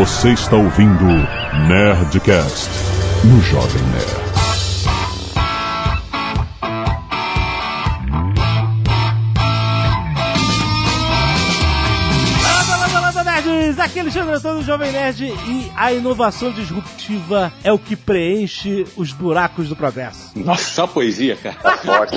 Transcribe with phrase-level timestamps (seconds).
[0.00, 1.04] Você está ouvindo
[1.68, 2.70] Nerdcast
[3.22, 4.30] no Jovem Nerd.
[13.78, 19.12] Aqui é Alexandre Antônio, Jovem Nerd, e a inovação disruptiva é o que preenche os
[19.12, 20.32] buracos do progresso.
[20.36, 21.76] Nossa, só poesia, cara.
[21.78, 22.16] Forte.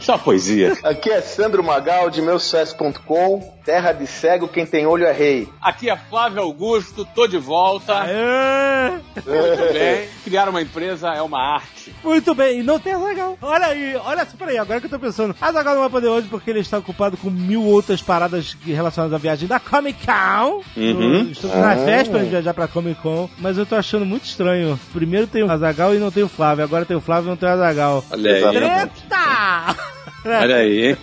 [0.00, 0.76] só poesia.
[0.82, 5.48] Aqui é Sandro Magal, de meusucesso.com, terra de cego, quem tem olho é rei.
[5.60, 8.00] Aqui é Flávio Augusto, tô de volta.
[8.00, 8.90] Aê!
[9.14, 10.08] Muito bem.
[10.24, 11.94] Criar uma empresa é uma arte.
[12.02, 13.38] Muito bem, e não tem Azagal.
[13.40, 15.34] Olha aí, olha só, peraí, agora que eu tô pensando.
[15.40, 19.18] Azagal não vai poder hoje porque ele está ocupado com mil outras paradas relacionadas à
[19.18, 20.62] viagem da Comic Con.
[20.76, 21.30] Uhum.
[21.30, 24.78] Estou na véspera de viajar pra Comic Con, mas eu tô achando muito estranho.
[24.92, 27.36] Primeiro tem o Azagal e não tem o Flávio, agora tem o Flávio e não
[27.36, 28.04] tem o Azagal.
[28.10, 28.54] Olha aí.
[28.54, 29.76] Treta!
[30.24, 30.96] Olha aí, hein?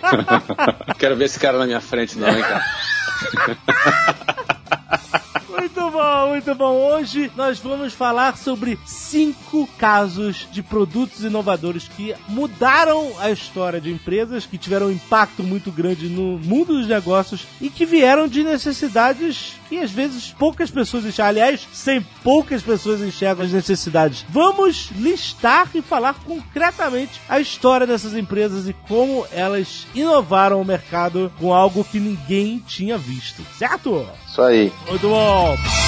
[0.98, 2.64] Quero ver esse cara na minha frente, não, hein, cara?
[5.68, 6.94] Muito bom, muito bom.
[6.94, 13.92] Hoje nós vamos falar sobre cinco casos de produtos inovadores que mudaram a história de
[13.92, 18.42] empresas, que tiveram um impacto muito grande no mundo dos negócios e que vieram de
[18.42, 21.28] necessidades que às vezes poucas pessoas enxergam.
[21.28, 24.24] Aliás, sem poucas pessoas enxergam as necessidades.
[24.30, 31.30] Vamos listar e falar concretamente a história dessas empresas e como elas inovaram o mercado
[31.38, 33.44] com algo que ninguém tinha visto.
[33.58, 34.08] Certo?
[34.26, 34.72] Isso aí.
[34.88, 35.57] Muito bom.
[35.64, 35.87] Vamos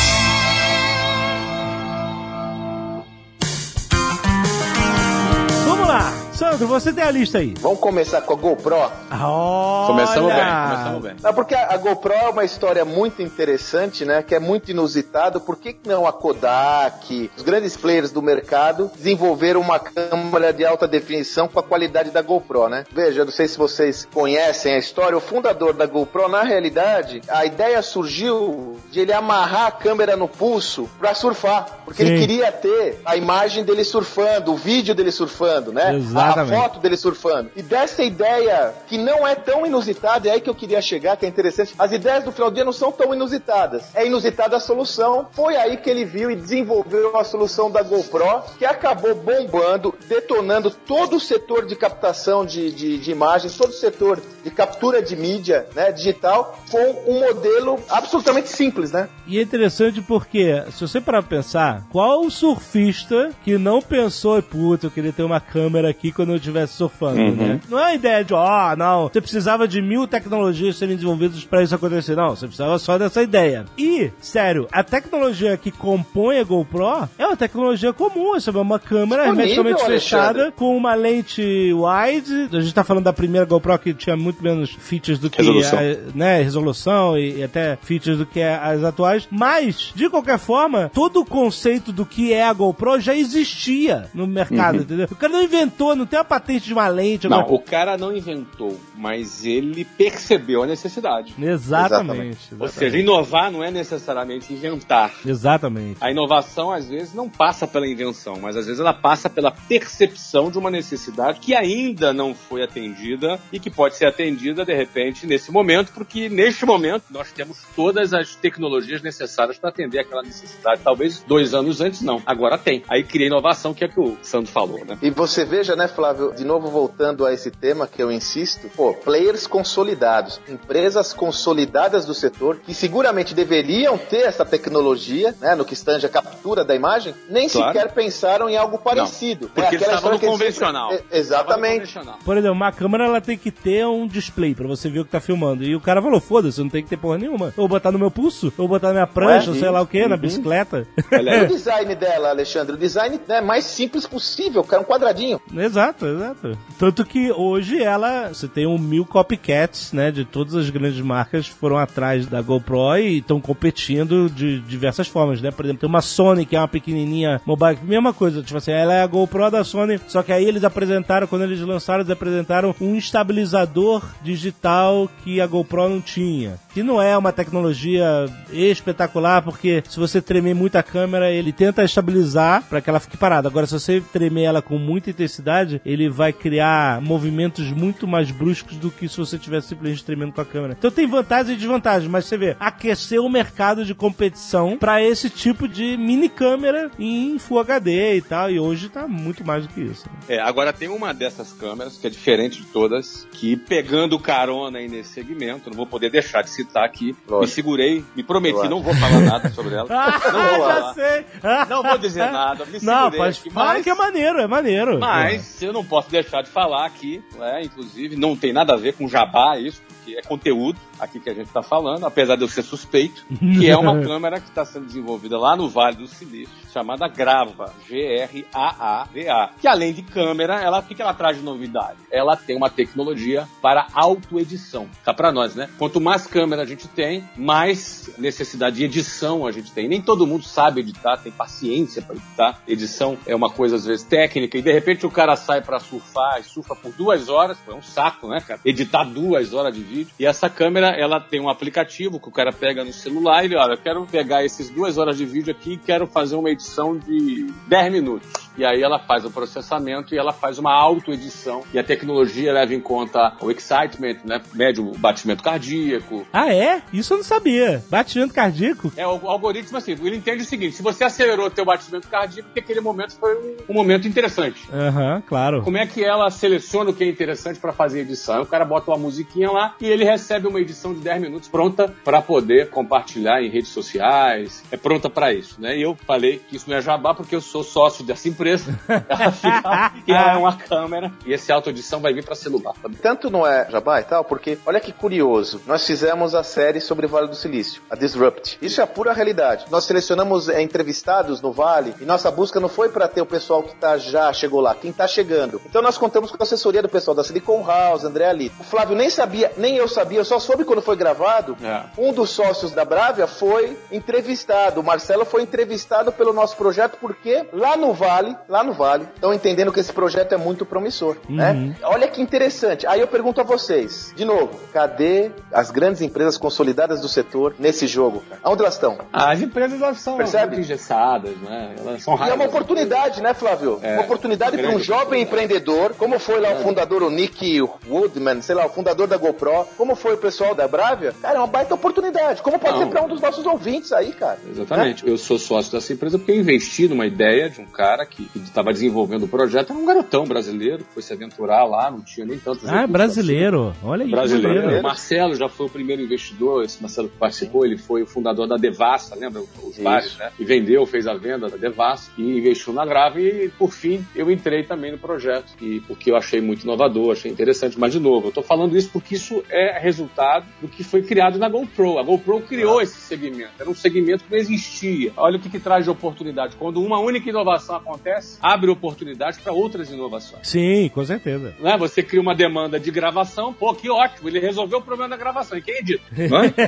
[6.64, 6.66] lá.
[6.66, 7.54] Sandro, você tem a lista aí.
[7.60, 8.76] Vamos começar com a GoPro?
[8.76, 9.86] Olha.
[9.86, 11.16] Começamos bem, começamos bem.
[11.22, 14.22] Não, porque a GoPro é uma história muito interessante, né?
[14.22, 15.40] Que é muito inusitado.
[15.40, 20.86] Por que não a Kodak, os grandes players do mercado, desenvolveram uma câmera de alta
[20.86, 22.84] definição com a qualidade da GoPro, né?
[22.92, 25.16] Veja, eu não sei se vocês conhecem a história.
[25.16, 30.28] O fundador da GoPro, na realidade, a ideia surgiu de ele amarrar a câmera no
[30.28, 31.80] pulso para surfar.
[31.84, 32.10] Porque Sim.
[32.10, 35.94] ele queria ter a imagem dele surfando, o vídeo dele surfando, né?
[35.94, 36.49] Exatamente.
[36.49, 37.50] A foto dele surfando.
[37.56, 41.26] E dessa ideia, que não é tão inusitada, é aí que eu queria chegar, que
[41.26, 41.74] é interessante.
[41.78, 43.84] As ideias do final do dia não são tão inusitadas.
[43.94, 45.28] É inusitada a solução.
[45.32, 50.70] Foi aí que ele viu e desenvolveu a solução da GoPro, que acabou bombando, detonando
[50.70, 55.16] todo o setor de captação de, de, de imagens, todo o setor de captura de
[55.16, 59.08] mídia né, digital, com um modelo absolutamente simples, né?
[59.26, 64.86] E é interessante porque, se você parar pra pensar, qual surfista que não pensou, puta,
[64.86, 67.34] eu queria ter uma câmera aqui quando eu estivesse surfando, Uhum.
[67.34, 67.60] né?
[67.68, 71.62] Não é a ideia de, ó, não, você precisava de mil tecnologias serem desenvolvidas pra
[71.62, 72.16] isso acontecer.
[72.16, 73.64] Não, você precisava só dessa ideia.
[73.78, 78.32] E, sério, a tecnologia que compõe a GoPro é uma tecnologia comum?
[78.36, 81.42] É uma câmera hermeticamente fechada com uma lente
[81.72, 82.48] wide.
[82.56, 85.78] A gente tá falando da primeira GoPro que tinha muito menos features do que Resolução.
[85.78, 85.82] a,
[86.16, 89.28] né, resolução e, e até features do que as atuais.
[89.30, 94.26] Mas, de qualquer forma, todo o conceito do que é a GoPro já existia no
[94.26, 95.08] mercado, entendeu?
[95.10, 97.28] O cara não inventou, não tem a patente de uma lente.
[97.28, 101.34] Não, o cara não inventou, mas ele percebeu a necessidade.
[101.36, 102.54] Exatamente.
[102.56, 105.12] Ou seja, inovar não é necessariamente inventar.
[105.26, 105.96] Exatamente.
[106.00, 110.52] A inovação, às vezes, não passa pela invenção, mas às vezes ela passa pela percepção
[110.52, 115.26] de uma necessidade que ainda não foi atendida e que pode ser atendida, de repente,
[115.26, 120.80] nesse momento, porque neste momento nós temos todas as tecnologias necessárias para atender aquela necessidade.
[120.84, 122.22] Talvez dois anos antes, não.
[122.24, 122.84] Agora tem.
[122.88, 124.96] Aí cria inovação, que é o que o Sandro falou, né?
[125.02, 128.92] E você veja, né, Flávio, de novo voltando a esse tema que eu insisto, pô,
[128.94, 135.74] players consolidados, empresas consolidadas do setor, que seguramente deveriam ter essa tecnologia, né, no que
[135.74, 137.72] estange a captura da imagem, nem Claro.
[137.72, 139.48] sequer pensaram em algo parecido.
[139.54, 140.90] Porque É eles estavam no convencional.
[140.90, 141.72] sempre- é, Exatamente.
[141.80, 142.18] Convencional.
[142.24, 145.10] Por exemplo, uma câmera ela tem que ter um display pra você ver o que
[145.10, 145.62] tá filmando.
[145.64, 147.46] E o cara falou: foda-se, não tem que ter porra nenhuma.
[147.46, 149.80] Eu vou botar no meu pulso, eu vou botar na minha prancha, ou sei lá
[149.80, 150.20] o que, na Uhum.
[150.20, 150.86] bicicleta.
[151.12, 151.46] Olha E o aí.
[151.48, 155.40] design dela, Alexandre, o design né, mais simples possível, cara, um quadradinho.
[155.56, 156.58] Exato, exato.
[156.78, 161.46] Tanto que hoje ela, você tem um mil copycats, né, de todas as grandes marcas
[161.46, 165.50] foram atrás da GoPro e estão competindo de diversas formas, né?
[165.50, 168.94] Por exemplo, tem uma Sony que é uma pequenininha mobile, mesma coisa, tipo assim, ela
[168.94, 172.74] é a GoPro da Sony, só que aí eles apresentaram, quando eles lançaram, eles apresentaram
[172.80, 176.58] um estabilizador digital que a GoPro não tinha.
[176.72, 181.82] Que não é uma tecnologia espetacular, porque se você tremer muito a câmera, ele tenta
[181.82, 183.48] estabilizar para que ela fique parada.
[183.48, 188.76] Agora, se você tremer ela com muita intensidade, ele vai criar movimentos muito mais bruscos
[188.76, 190.76] do que se você tivesse simplesmente tremendo com a câmera.
[190.78, 195.28] Então tem vantagens e desvantagens, mas você vê, aquecer o mercado de competição para esse
[195.28, 199.72] tipo de mini câmera em Full HD e tal, e hoje tá muito mais do
[199.72, 200.08] que isso.
[200.28, 204.88] É, agora tem uma dessas câmeras que é diferente de todas, que pegando carona aí
[204.88, 207.40] nesse segmento, não vou poder deixar de citar aqui, Lógico.
[207.40, 208.74] me segurei, me prometi, Lógico.
[208.74, 209.88] não vou falar nada sobre ela.
[209.90, 211.26] ah, não vou já sei.
[211.68, 213.82] Não vou dizer nada, me Não, pode aqui, fala mas...
[213.82, 214.98] que é maneiro, é maneiro.
[214.98, 218.94] Mas eu não posso deixar de falar aqui, né, inclusive, não tem nada a ver
[218.94, 222.48] com jabá isso, porque é conteúdo aqui que a gente está falando, apesar de eu
[222.48, 226.54] ser suspeito, que é uma câmera que está sendo desenvolvida lá no Vale do Silício,
[226.72, 231.98] chamada Grava, G-R-A-A-V-A, que além de câmera, ela, o que, que ela traz de novidade?
[232.10, 234.88] Ela tem uma tecnologia para autoedição.
[235.04, 235.68] Tá para nós, né?
[235.78, 239.88] Quanto mais câmera a gente tem, mais necessidade de edição a gente tem.
[239.88, 242.62] Nem todo mundo sabe editar, tem paciência para editar.
[242.66, 246.40] Edição é uma coisa às vezes técnica e de repente o cara sai para surfar
[246.40, 248.60] e surfa por duas horas, é um saco, né, cara?
[248.64, 250.12] Editar duas horas de vídeo.
[250.18, 253.56] E essa câmera ela tem um aplicativo que o cara pega no celular e ele,
[253.56, 256.96] olha, eu quero pegar esses duas horas de vídeo aqui e quero fazer uma edição
[256.96, 258.28] de 10 minutos.
[258.56, 261.62] E aí ela faz o processamento e ela faz uma auto-edição.
[261.72, 264.40] E a tecnologia leva em conta o excitement, né?
[264.54, 266.26] Mede o batimento cardíaco.
[266.32, 266.82] Ah, é?
[266.92, 267.84] Isso eu não sabia.
[267.90, 268.92] Batimento cardíaco?
[268.96, 272.60] É, o algoritmo, assim, ele entende o seguinte: se você acelerou teu batimento cardíaco, porque
[272.60, 274.68] aquele momento foi um, um momento interessante.
[274.72, 275.62] Aham, uhum, claro.
[275.62, 278.36] Como é que ela seleciona o que é interessante para fazer edição?
[278.36, 281.48] Aí o cara bota uma musiquinha lá e ele recebe uma edição de 10 minutos
[281.48, 284.62] pronta para poder compartilhar em redes sociais.
[284.70, 285.76] É pronta para isso, né?
[285.76, 288.04] E eu falei que isso não é jabá porque eu sou sócio
[288.44, 288.78] dessa empresa.
[290.06, 292.98] e é uma câmera e esse auto-edição vai vir para celular também.
[293.00, 295.60] Tanto não é jabá e tal, porque olha que curioso.
[295.66, 298.58] Nós fizemos a série sobre o Vale do Silício, a Disrupt.
[298.60, 299.66] Isso é a pura realidade.
[299.70, 303.62] Nós selecionamos é, entrevistados no Vale e nossa busca não foi para ter o pessoal
[303.62, 305.60] que tá já chegou lá, quem tá chegando.
[305.66, 308.52] Então nós contamos com a assessoria do pessoal da Silicon House, André Ali.
[308.58, 311.82] O Flávio nem sabia, nem eu sabia, eu só soube quando foi gravado, é.
[311.98, 314.80] um dos sócios da Bravia foi entrevistado.
[314.80, 319.32] O Marcelo foi entrevistado pelo nosso projeto porque lá no Vale, lá no Vale, estão
[319.32, 321.52] entendendo que esse projeto é muito promissor, né?
[321.52, 321.66] uhum.
[321.68, 321.76] né?
[321.82, 322.86] Olha que interessante.
[322.86, 327.86] Aí eu pergunto a vocês, de novo, cadê as grandes empresas consolidadas do setor nesse
[327.86, 328.22] jogo?
[328.42, 328.98] Aonde elas estão?
[329.12, 330.56] as empresas elas são Percebe?
[330.58, 331.74] engessadas, né?
[331.78, 332.28] Elas são raras.
[332.28, 333.78] E é uma oportunidade, né, Flávio?
[333.82, 338.42] É, uma oportunidade para um jovem empreendedor, como foi lá o fundador, o Nick Woodman,
[338.42, 341.46] sei lá, o fundador da GoPro, como foi o pessoal da Bravia, cara, é uma
[341.46, 342.42] baita oportunidade.
[342.42, 342.84] Como pode Não.
[342.84, 344.38] ser para um dos nossos ouvintes aí, cara?
[344.48, 345.06] Exatamente.
[345.06, 345.10] É?
[345.10, 348.72] Eu sou sócio dessa empresa porque eu investi numa ideia de um cara que estava
[348.72, 349.72] desenvolvendo o projeto.
[349.72, 352.68] Era um garotão brasileiro que foi se aventurar lá, não tinha nem tantos.
[352.68, 353.68] Ah, brasileiro.
[353.68, 353.78] Assim.
[353.84, 354.10] Olha aí.
[354.10, 354.78] Brasileiro.
[354.78, 356.64] O Marcelo já foi o primeiro investidor.
[356.64, 359.42] Esse Marcelo que participou, ele foi o fundador da Devassa, lembra?
[359.62, 360.30] Os bares, né?
[360.38, 363.44] E vendeu, fez a venda da Devassa e investiu na Grave.
[363.44, 365.52] E por fim, eu entrei também no projeto.
[365.60, 367.78] E porque eu achei muito inovador, achei interessante.
[367.78, 371.38] Mas, de novo, eu estou falando isso porque isso é resultado do que foi criado
[371.38, 371.98] na GoPro.
[371.98, 372.82] A GoPro criou ah.
[372.82, 373.50] esse segmento.
[373.58, 375.12] Era um segmento que não existia.
[375.16, 376.56] Olha o que, que traz de oportunidade.
[376.56, 378.09] Quando uma única inovação acontece,
[378.40, 380.46] abre oportunidade para outras inovações.
[380.48, 381.54] Sim, com certeza.
[381.58, 381.76] Né?
[381.78, 384.28] Você cria uma demanda de gravação, pô, que ótimo.
[384.28, 385.58] Ele resolveu o problema da gravação.
[385.58, 386.02] E quem edita?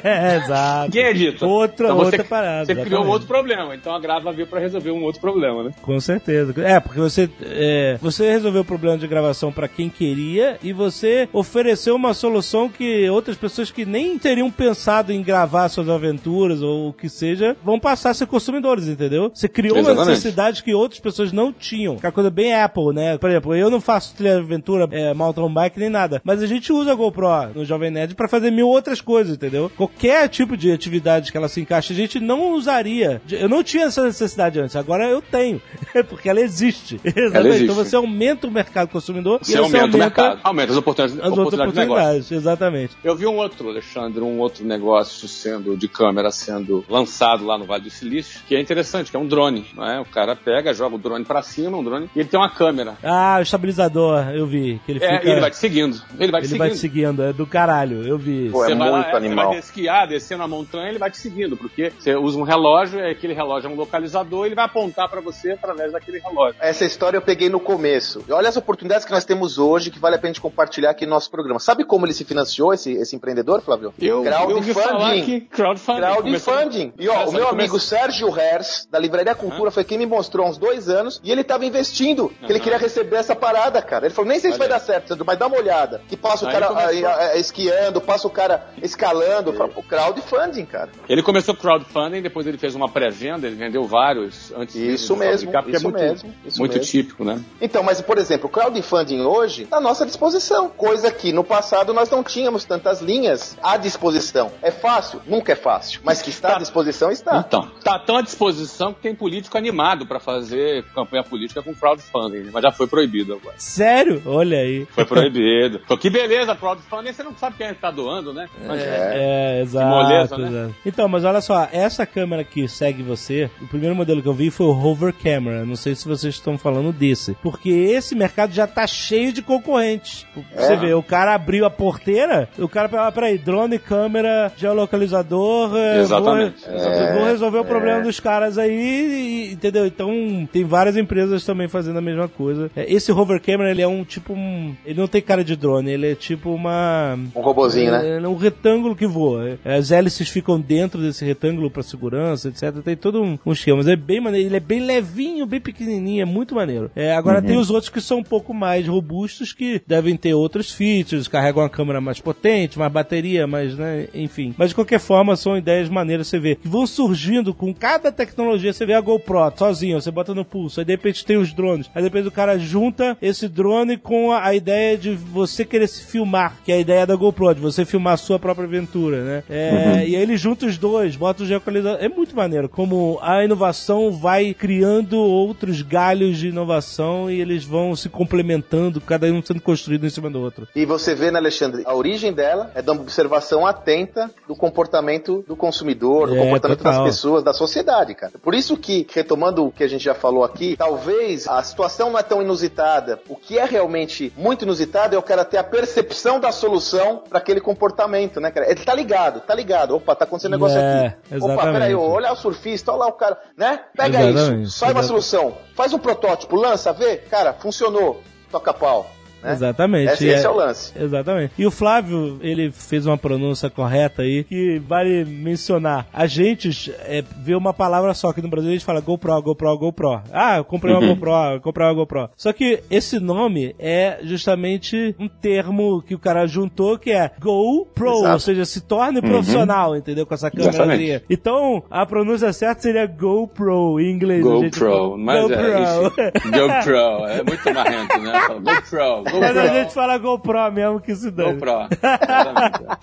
[0.05, 0.93] é, exato.
[0.93, 1.47] Quem edita?
[1.47, 2.67] Outra, então, outra parada.
[2.67, 3.75] Você criou um outro problema.
[3.75, 5.71] Então a grava veio para resolver um outro problema, né?
[5.83, 6.55] Com certeza.
[6.63, 11.29] É, porque você, é, você resolveu o problema de gravação para quem queria e você
[11.33, 16.89] ofereceu uma solução que outras pessoas que nem teriam pensado em gravar suas aventuras ou
[16.89, 19.31] o que seja, vão passar a ser consumidores, entendeu?
[19.35, 19.99] Você criou Exatamente.
[20.01, 21.97] uma necessidade que outras pessoas não tinham.
[21.97, 23.19] Que é a coisa bem Apple, né?
[23.19, 26.73] Por exemplo, eu não faço trilha aventura, é, mountain bike nem nada, mas a gente
[26.73, 29.71] usa a GoPro no Jovem Nerd para fazer mil outras coisas, entendeu?
[29.77, 33.21] Qualquer tipo de atividade que ela se encaixe, a gente não usaria.
[33.31, 35.61] Eu não tinha essa necessidade antes, agora eu tenho,
[36.09, 37.01] porque ela existe.
[37.05, 37.37] Exatamente.
[37.37, 37.65] Ela existe.
[37.65, 41.33] Então você aumenta o mercado consumidor você aumenta, aumenta o mercado, aumenta as oportunidades, as
[41.33, 42.97] oportunidades, oportunidades exatamente.
[43.03, 47.57] Eu vi um outro, Alexandre Alexandre, um outro negócio sendo de câmera sendo lançado lá
[47.57, 49.67] no Vale do Silício, que é interessante, que é um drone.
[49.75, 50.01] Não é?
[50.01, 52.97] O cara pega, joga o drone para cima, um drone, e ele tem uma câmera.
[53.03, 54.81] Ah, o estabilizador, eu vi.
[54.85, 55.31] Que ele, é, fica...
[55.31, 56.03] ele vai te seguindo.
[56.19, 56.59] Ele vai te ele seguindo.
[56.59, 58.51] vai te seguindo, é do caralho, eu vi.
[58.51, 59.47] Pô, é você muito vai lá, animal.
[59.47, 62.99] Você vai esquiar, descendo a montanha, ele vai te seguindo, porque você usa um relógio,
[62.99, 66.57] é aquele relógio é um localizador, ele vai apontar para você através daquele relógio.
[66.61, 68.25] Essa história eu peguei no começo.
[68.29, 71.05] E olha as oportunidades que nós temos hoje que vale a pena gente compartilhar aqui
[71.05, 71.61] no nosso programa.
[71.61, 73.93] Sabe como ele se financiou, esse, esse empreendedor, Flávio?
[74.01, 75.41] Eu, eu vi crowdfunding.
[75.51, 76.01] crowdfunding.
[76.01, 76.93] Crowdfunding.
[76.99, 80.51] E ó, o meu amigo Sérgio Hers, da Livraria Cultura, foi quem me mostrou há
[80.51, 84.07] uns dois anos anos e ele tava investindo, que ele queria receber essa parada, cara.
[84.07, 84.79] Ele falou, nem sei se vai Olha.
[84.79, 86.01] dar certo, Sandro, mas dá uma olhada.
[86.09, 87.09] Que passa o Aí cara começou.
[87.09, 89.53] ah, ah, esquiando, passa o cara escalando.
[89.53, 90.91] Pô, crowdfunding, cara.
[91.09, 95.53] Ele começou crowdfunding, depois ele fez uma pré-venda, ele vendeu vários antes Isso de mesmo,
[95.53, 96.91] porque isso é muito, mesmo, isso muito mesmo.
[96.91, 97.41] típico, né?
[97.61, 101.93] Então, mas por exemplo, o crowdfunding hoje tá à nossa disposição, coisa que no passado
[101.93, 104.53] nós não tínhamos tantas linhas à disposição.
[104.63, 105.21] É fácil?
[105.27, 107.39] Nunca é fácil, mas que está à disposição está.
[107.47, 112.51] Então, tá tão à disposição que tem político animado pra fazer campanha política com crowdfunding,
[112.53, 113.55] mas já foi proibido agora.
[113.59, 114.23] Sério?
[114.27, 114.87] Olha aí.
[114.91, 115.81] Foi proibido.
[115.87, 118.49] Pô, que beleza, crowdfunding, você não sabe quem tá doando, né?
[118.63, 118.91] Imagina.
[118.91, 120.49] É, exato, moleza, né?
[120.49, 120.75] exato.
[120.87, 124.51] Então, mas olha só, essa câmera que segue você, o primeiro modelo que eu vi
[124.51, 125.65] foi o Hover Camera.
[125.65, 127.35] Não sei se vocês estão falando desse.
[127.43, 130.27] Porque esse mercado já tá cheio de concorrentes.
[130.55, 135.77] Você vê, o cara abriu a porteira, o cara falou, ah, peraí, drone, câmera, geolocalizador.
[135.77, 137.13] é, Exatamente, Vou, exatamente.
[137.19, 139.87] vou resolver o problema dos caras aí, entendeu?
[139.87, 140.11] Então,
[140.53, 142.71] tem várias empresas também fazendo a mesma coisa.
[142.75, 144.75] É, Esse Hover Camera, ele é um tipo um...
[144.85, 147.17] Ele não tem cara de drone, ele é tipo uma...
[147.37, 148.21] Um robozinho, né?
[148.23, 149.59] É um retângulo que voa.
[149.65, 152.83] É, As hélices ficam dentro desse retângulo para segurança, etc.
[152.85, 153.79] Tem todo um, um esquema.
[153.79, 154.49] Mas é bem maneiro.
[154.49, 156.23] Ele é bem levinho, bem pequenininho.
[156.23, 156.91] É muito maneiro.
[156.97, 160.73] É, agora tem os outros que são um pouco mais robustos, que devem ter outros
[160.73, 161.29] features.
[161.29, 164.09] Carregam uma câmera mais potente, mais bateria, mais, né?
[164.13, 164.55] Enfim.
[164.59, 166.57] Mas de qualquer forma, são ideias maneiras você vê.
[166.57, 168.73] Que vão surgindo com cada tecnologia.
[168.73, 170.72] Você vê a GoPro sozinho, você bota no pulso.
[170.81, 171.91] Aí de repente tem os drones.
[171.95, 176.05] Aí depois o cara junta esse drone com a, a ideia de você querer se
[176.05, 179.45] filmar, que é a ideia da GoPro, de você filmar a sua própria aventura, né?
[179.51, 181.99] É, E aí ele junta os dois, bota o geocalizador.
[182.03, 187.95] É muito maneiro como a inovação vai criando outros galhos de inovação e eles vão
[187.97, 190.67] se complementando, cada um sendo construído em cima do outro.
[190.75, 195.57] E você vê, né, Alexandre, a origem dela é da observação atenta do comportamento do
[195.57, 197.05] consumidor, do É, comportamento total.
[197.05, 198.33] das pessoas, da sociedade, cara.
[198.43, 202.19] Por isso que, retomando o que a gente já falou aqui, talvez a situação não
[202.19, 203.21] é tão inusitada.
[203.29, 207.39] O que é realmente muito inusitado é o cara ter a percepção da solução para
[207.39, 208.71] aquele comportamento, né, cara?
[208.71, 209.97] Ele tá ligado, tá ligado.
[209.97, 211.17] Opa, tá acontecendo um negócio É, aqui.
[211.27, 211.73] Opa, exatamente.
[211.73, 213.81] peraí, olha o surfista, olha lá o cara, né?
[213.97, 219.11] Pega Exatamente, isso, sai uma solução, faz um protótipo, lança, vê, cara, funcionou, toca pau.
[219.43, 219.53] Né?
[219.53, 220.13] Exatamente.
[220.13, 220.93] Esse, E esse é o lance.
[220.99, 221.53] Exatamente.
[221.59, 226.07] E o Flávio, ele fez uma pronúncia correta aí, que vale mencionar.
[226.13, 229.79] A gente é, vê uma palavra só, que no Brasil a gente fala GoPro, GoPro,
[229.79, 230.23] GoPro.
[230.33, 232.31] Ah, eu comprei uma GoPro, eu comprei uma GoPro.
[232.37, 238.13] Só que esse nome é justamente um termo que o cara juntou, que é GoPro,
[238.19, 238.33] Exato.
[238.33, 240.27] ou seja, se torne profissional, entendeu?
[240.27, 240.71] Com essa câmera.
[240.71, 241.25] Exatamente.
[241.29, 244.45] Então, a pronúncia certa seria GoPro, em inglês.
[244.45, 245.57] gente GoPro, fala mas GoPro.
[245.67, 248.33] é, GoPro, é muito marrento, né?
[248.49, 251.55] GoPro, Mas a gente fala GoPro mesmo que se dane.
[251.55, 251.89] GoPro.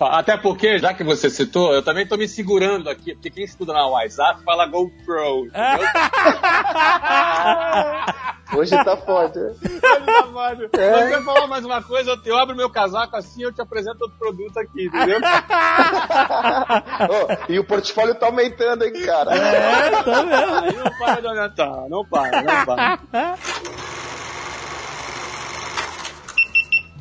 [0.00, 3.72] Até porque, já que você citou, eu também tô me segurando aqui, porque quem estuda
[3.72, 5.46] na WhatsApp fala GoPro.
[5.46, 5.50] entendeu?
[8.52, 9.38] Hoje tá forte.
[9.38, 9.54] né?
[9.60, 14.18] Se você falar mais uma coisa, eu, abro meu casaco assim eu te apresento outro
[14.18, 15.20] produto aqui, entendeu?
[17.08, 19.34] Ô, e o portfólio tá aumentando, hein, cara?
[19.36, 20.84] É, tá mesmo.
[20.84, 22.98] Não para de aumentar, não para, não para.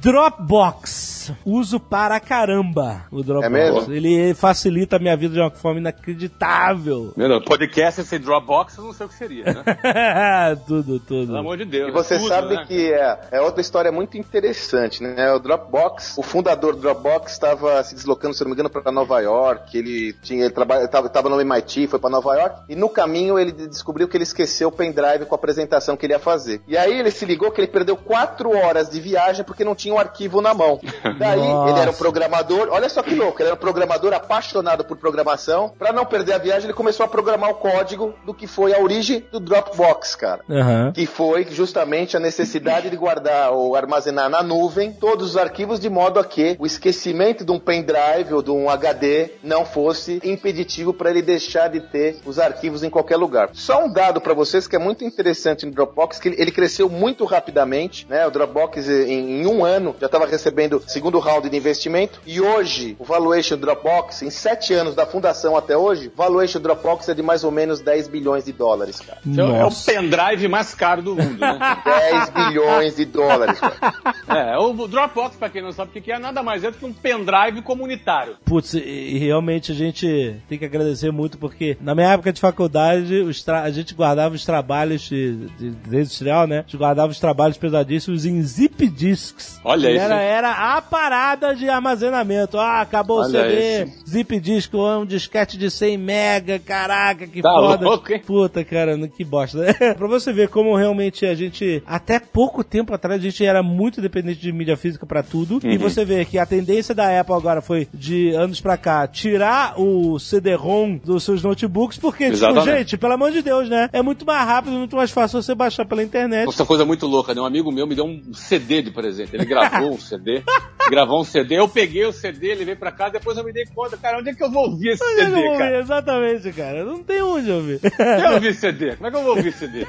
[0.01, 1.18] Dropbox.
[1.45, 3.45] Uso para caramba o Dropbox.
[3.45, 3.93] É mesmo?
[3.93, 7.13] Ele facilita a minha vida de uma forma inacreditável.
[7.15, 9.63] Meu Deus, podcast esse Dropbox, eu não sei o que seria, né?
[10.67, 11.27] tudo, tudo.
[11.27, 11.89] Pelo amor de Deus.
[11.89, 12.65] E você tudo, sabe né?
[12.67, 15.31] que é, é outra história muito interessante, né?
[15.33, 19.19] O Dropbox, o fundador do Dropbox estava se deslocando, se não me engano, para Nova
[19.19, 19.77] York.
[19.77, 22.62] Ele tinha, ele trabalha, tava, tava no MIT, foi para Nova York.
[22.69, 26.13] E no caminho ele descobriu que ele esqueceu o pendrive com a apresentação que ele
[26.13, 26.62] ia fazer.
[26.67, 29.93] E aí ele se ligou que ele perdeu quatro horas de viagem porque não tinha
[29.93, 30.79] um arquivo na mão.
[31.19, 31.71] Daí Nossa.
[31.71, 35.73] ele era um programador, olha só que louco, ele era um programador apaixonado por programação.
[35.77, 38.79] Para não perder a viagem, ele começou a programar o código do que foi a
[38.79, 40.91] origem do Dropbox, cara Aham.
[40.93, 45.89] que foi justamente a necessidade de guardar ou armazenar na nuvem todos os arquivos de
[45.89, 50.93] modo a que o esquecimento de um pendrive ou de um HD não fosse impeditivo
[50.93, 53.49] para ele deixar de ter os arquivos em qualquer lugar.
[53.53, 56.89] Só um dado para vocês que é muito interessante no Dropbox, que ele- ele cresceu
[56.89, 58.25] muito rapidamente, né?
[58.25, 62.94] O Dropbox em, em um ano já estava recebendo segundo round de investimento e hoje
[63.00, 67.08] o valuation do Dropbox em sete anos da fundação até hoje, o valuation do Dropbox
[67.08, 69.20] é de mais ou menos 10 bilhões de dólares, cara.
[69.25, 71.58] É o- É pendrive mais caro do mundo, né?
[71.86, 73.94] 10 bilhões de dólares, cara.
[74.27, 76.86] É, o Dropbox, pra quem não sabe o que é, nada mais é do que
[76.86, 78.36] um pendrive comunitário.
[78.44, 83.22] Putz, e, realmente a gente tem que agradecer muito porque na minha época de faculdade
[83.22, 86.58] os tra- a gente guardava os trabalhos de, de, de industrial, né?
[86.60, 89.62] A gente guardava os trabalhos pesadíssimos em zip Discs.
[89.63, 92.58] Olha isso, Era, era a parada de armazenamento.
[92.58, 94.10] Ah, acabou o Olha CD, isso.
[94.10, 97.86] zip disco, um disquete de 100 mega, caraca, que Tá foda.
[97.86, 98.22] louco, hein?
[98.25, 99.58] Puta, cara, que bosta.
[99.60, 99.74] né?
[99.96, 104.01] pra você ver como realmente a gente, até pouco tempo atrás, a gente era muito
[104.01, 105.60] dependente de mídia física pra tudo.
[105.63, 105.72] Uhum.
[105.72, 109.79] E você vê que a tendência da Apple agora foi, de anos pra cá, tirar
[109.79, 113.89] o CD-ROM dos seus notebooks, porque, tipo, gente, pelo amor de Deus, né?
[113.93, 116.48] É muito mais rápido, muito mais fácil você baixar pela internet.
[116.50, 117.41] Essa coisa muito louca, né?
[117.41, 119.36] Um amigo meu me deu um CD de presente.
[119.36, 120.41] Ele gravou um CD,
[120.89, 123.65] gravou um CD, eu peguei o CD, ele veio pra casa, depois eu me dei
[123.74, 125.46] conta, cara, onde é que eu vou ouvir esse Onde é que eu CD, vou
[125.51, 125.58] ouvir?
[125.60, 125.79] cara?
[125.79, 126.84] Exatamente, cara.
[126.86, 127.79] Não tem onde ouvir.
[128.25, 129.86] Eu ouvi CD, como é que eu vou ouvir CD?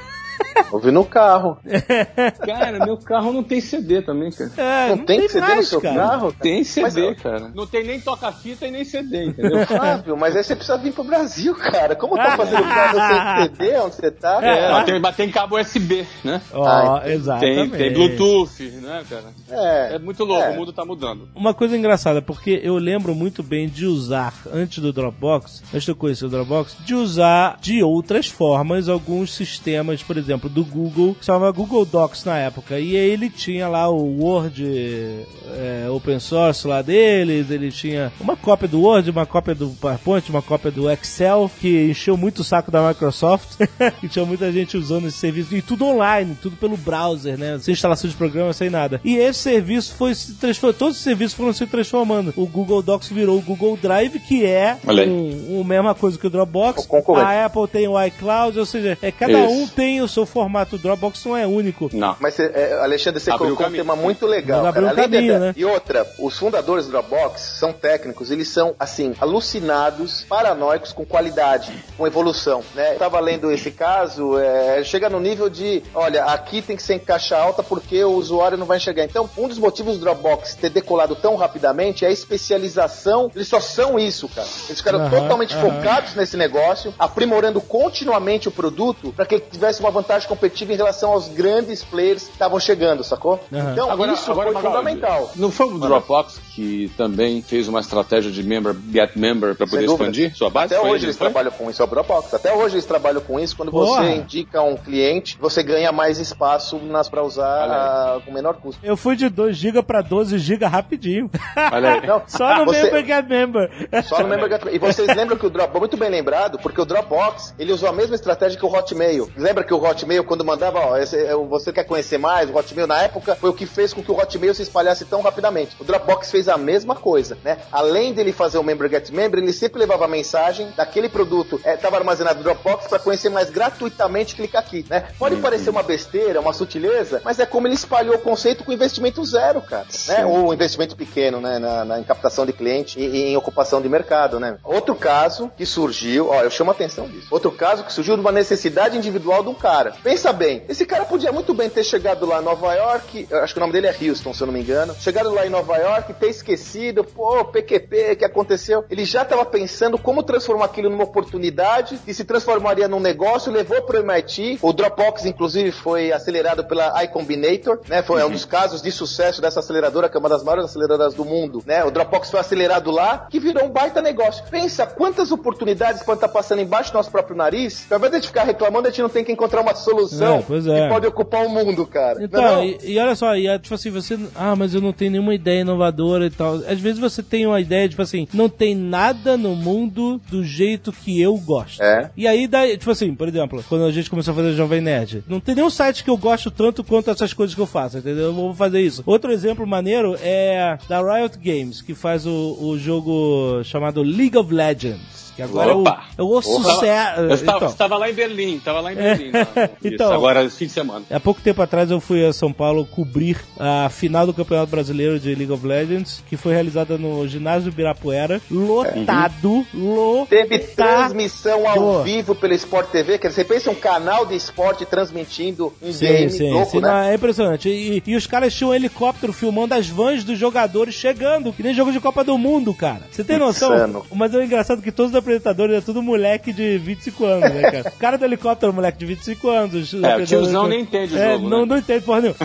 [0.71, 1.59] Ouvi no carro.
[2.45, 4.51] Cara, meu carro não tem CD também, cara.
[4.57, 5.95] É, Não, tem, CD no mais, seu cara.
[5.95, 6.33] carro?
[6.33, 7.51] Tem CD, Mas, cara.
[7.53, 9.65] Não tem nem toca-fita e nem CD, entendeu?
[9.67, 11.95] Flávio, mas aí você precisa vir pro Brasil, cara.
[11.95, 14.39] Como tá fazendo carro sem CD onde você tá?
[14.41, 16.41] É, mas tem, mas tem cabo USB, né?
[16.53, 17.01] Ó, Ah,
[17.39, 19.25] Tem, tem Bluetooth, né, cara?
[19.49, 19.95] É.
[19.95, 20.49] É muito louco, É.
[20.51, 21.29] o mundo tá mudando.
[21.33, 25.91] Uma coisa engraçada, porque eu lembro muito bem de usar, antes do Dropbox, antes de
[25.91, 31.15] eu conhecer o Dropbox, de usar de outras formas alguns sistemas, por exemplo, do Google,
[31.15, 32.79] que se chamava Google Docs na época.
[32.79, 38.67] E ele tinha lá o Word é, open source lá deles, ele tinha uma cópia
[38.67, 42.69] do Word, uma cópia do PowerPoint, uma cópia do Excel, que encheu muito o saco
[42.69, 43.59] da Microsoft,
[44.03, 47.57] e tinha muita gente usando esse serviço, e tudo online, tudo pelo browser, né?
[47.59, 48.99] Sem instalação de programa, sem nada.
[49.05, 52.33] E esse serviço foi se transformando, todos os serviços foram se transformando.
[52.35, 54.75] O Google Docs virou o Google Drive, que é
[55.07, 56.87] um, um mesma coisa que o Dropbox.
[56.89, 57.15] O.
[57.17, 59.53] A Apple tem o iCloud, ou seja, é, cada Isso.
[59.53, 60.77] um tem o seu formato.
[60.77, 61.87] O Dropbox não é único.
[61.93, 62.15] Não.
[62.19, 64.61] Mas, você- é, Alexandre, você Abriu colocou um tema muito legal.
[64.61, 64.93] Mas abriu cara.
[64.99, 65.53] um caminho, de- né?
[65.55, 71.71] E outra, os fundadores do Dropbox são técnicos, eles são, assim, alucinados, paranoicos com qualidade,
[71.95, 72.95] com evolução, né?
[72.95, 76.95] Eu tava lendo esse caso, é, chega no nível de, olha, aqui tem que ser
[76.95, 79.03] em caixa alta porque o usuário não vai enxergar.
[79.03, 83.31] Então, um dos motivos do Dropbox ter decolado tão rapidamente é a especialização.
[83.35, 84.47] Eles só são isso, cara.
[84.67, 85.71] Eles ficaram Aham, totalmente aham.
[85.71, 90.77] focados nesse negócio, aprimorando continuamente o produto para que ele tivesse uma vantagem competitiva em
[90.77, 93.39] relação aos grandes players que estavam chegando, sacou?
[93.51, 93.71] Aham.
[93.73, 95.31] Então, isso foi Magal, fundamental.
[95.35, 99.85] Não foi o Dropbox que também fez uma estratégia de member, get member para poder
[99.85, 100.73] expandir sua base?
[100.73, 101.27] Até Foi hoje ele, eles foi?
[101.29, 102.33] trabalham com isso, é o Dropbox.
[102.33, 103.55] Até hoje eles trabalham com isso.
[103.55, 104.03] Quando Porra.
[104.03, 108.79] você indica um cliente, você ganha mais espaço nas para usar ah, com menor custo.
[108.83, 111.29] Eu fui de 2 GB pra 12 GB rapidinho.
[111.71, 112.07] Olha aí.
[112.07, 113.87] Não, Só no você- Member Get Member.
[114.03, 116.85] Só no Member Get E vocês lembram que o Dropbox, muito bem lembrado, porque o
[116.85, 119.29] Dropbox, ele usou a mesma estratégia que o Hotmail.
[119.35, 121.05] Lembra que o Hotmail, quando mandava, ó, é,
[121.49, 124.17] você quer conhecer mais, o Hotmail na época foi o que fez com que o
[124.17, 125.75] Hotmail se espalhasse tão rapidamente.
[125.79, 127.57] O Dropbox fez a mesma coisa, né?
[127.71, 131.97] Além dele fazer o Member Get Member, ele sempre levava a mensagem daquele produto, estava
[131.97, 135.05] armazenado no Dropbox para conhecer mais gratuitamente, clicar aqui, né?
[135.17, 139.23] Pode parecer uma besteira, uma sutileza, mas é como ele espalhou o conceito com investimento
[139.25, 140.25] zero, cara, né?
[140.43, 141.59] Ou investimento pequeno, né?
[141.59, 144.57] Na, na- captação de cliente e, e em ocupação de mercado, né?
[144.63, 147.27] Outro caso que surgiu, ó, eu chamo a atenção disso.
[147.29, 149.93] Outro caso que surgiu de uma necessidade individual de um cara.
[150.03, 153.59] Pensa bem, esse cara podia muito bem ter chegado lá em Nova York, acho que
[153.59, 154.95] o nome dele é Houston, se eu não me engano.
[154.99, 158.83] Chegado lá em Nova York, ter esquecido, pô, PQP, que aconteceu?
[158.89, 163.81] Ele já estava pensando como transformar aquilo numa oportunidade e se transformaria num negócio, levou
[163.83, 164.59] para o MIT.
[164.61, 168.01] O Dropbox, inclusive, foi acelerado pela iCombinator, né?
[168.01, 171.25] Foi um dos casos de sucesso dessa aceleradora, que é uma das maiores aceleradoras do
[171.25, 171.83] mundo, né?
[171.83, 174.43] O Dropbox foi acelerado lá, que virou um baita negócio.
[174.49, 178.19] Pensa quantas oportunidades podem estar passando embaixo do nosso próprio nariz, ao invés de a
[178.19, 180.83] gente ficar reclamando, a gente não tem que encontrar uma solução É, pois é.
[180.83, 182.15] que pode ocupar o mundo, cara.
[182.15, 182.63] Não é Então, não?
[182.63, 184.17] e, e olha só, e, é, tipo assim, você.
[184.35, 186.55] Ah, mas eu não tenho nenhuma ideia inovadora e tal.
[186.55, 190.91] Às vezes você tem uma ideia, tipo assim, não tem nada no mundo do jeito
[190.91, 191.81] que eu gosto.
[191.81, 192.09] É.
[192.15, 195.23] E aí, daí, tipo assim, por exemplo, quando a gente começou a fazer Jovem Nerd,
[195.27, 198.25] não tem nenhum site que eu gosto tanto quanto essas coisas que eu faço, entendeu?
[198.25, 199.03] Eu vou fazer isso.
[199.05, 204.53] Outro exemplo maneiro é da Riot Games, que faz o, o jogo chamado League of
[204.53, 205.20] Legends.
[205.35, 206.03] Que agora Opa!
[206.17, 207.21] é o, é o sucesso.
[207.21, 207.69] Eu estava, Então.
[207.69, 209.31] estava lá em Berlim, estava lá em Berlim.
[209.31, 209.47] né?
[209.83, 210.11] Isso, Então.
[210.11, 211.05] agora, fim de semana.
[211.09, 215.19] Há pouco tempo atrás eu fui a São Paulo cobrir a final do Campeonato Brasileiro
[215.19, 220.27] de League of Legends, que foi realizada no ginásio Ibirapuera, lotado, lotado.
[220.29, 224.85] Teve transmissão ao vivo pela Sport TV, quer dizer, você pensa um canal de esporte
[224.85, 226.87] transmitindo um Sim, game sim, louco, sim, né?
[226.87, 227.69] não, é impressionante.
[227.69, 231.73] E, e os caras tinham um helicóptero filmando as vans dos jogadores chegando, que nem
[231.73, 233.01] jogo de Copa do Mundo, cara.
[233.11, 233.73] Você tem noção?
[233.75, 234.05] Insano.
[234.13, 237.89] Mas é engraçado que todos os apresentadores é tudo moleque de 25 anos, né, cara?
[237.95, 239.93] O cara do helicóptero é um moleque de 25 anos.
[239.93, 241.65] os É, o tiozão nem entende o é, jogo, não, né?
[241.65, 242.37] não entende porra nenhuma.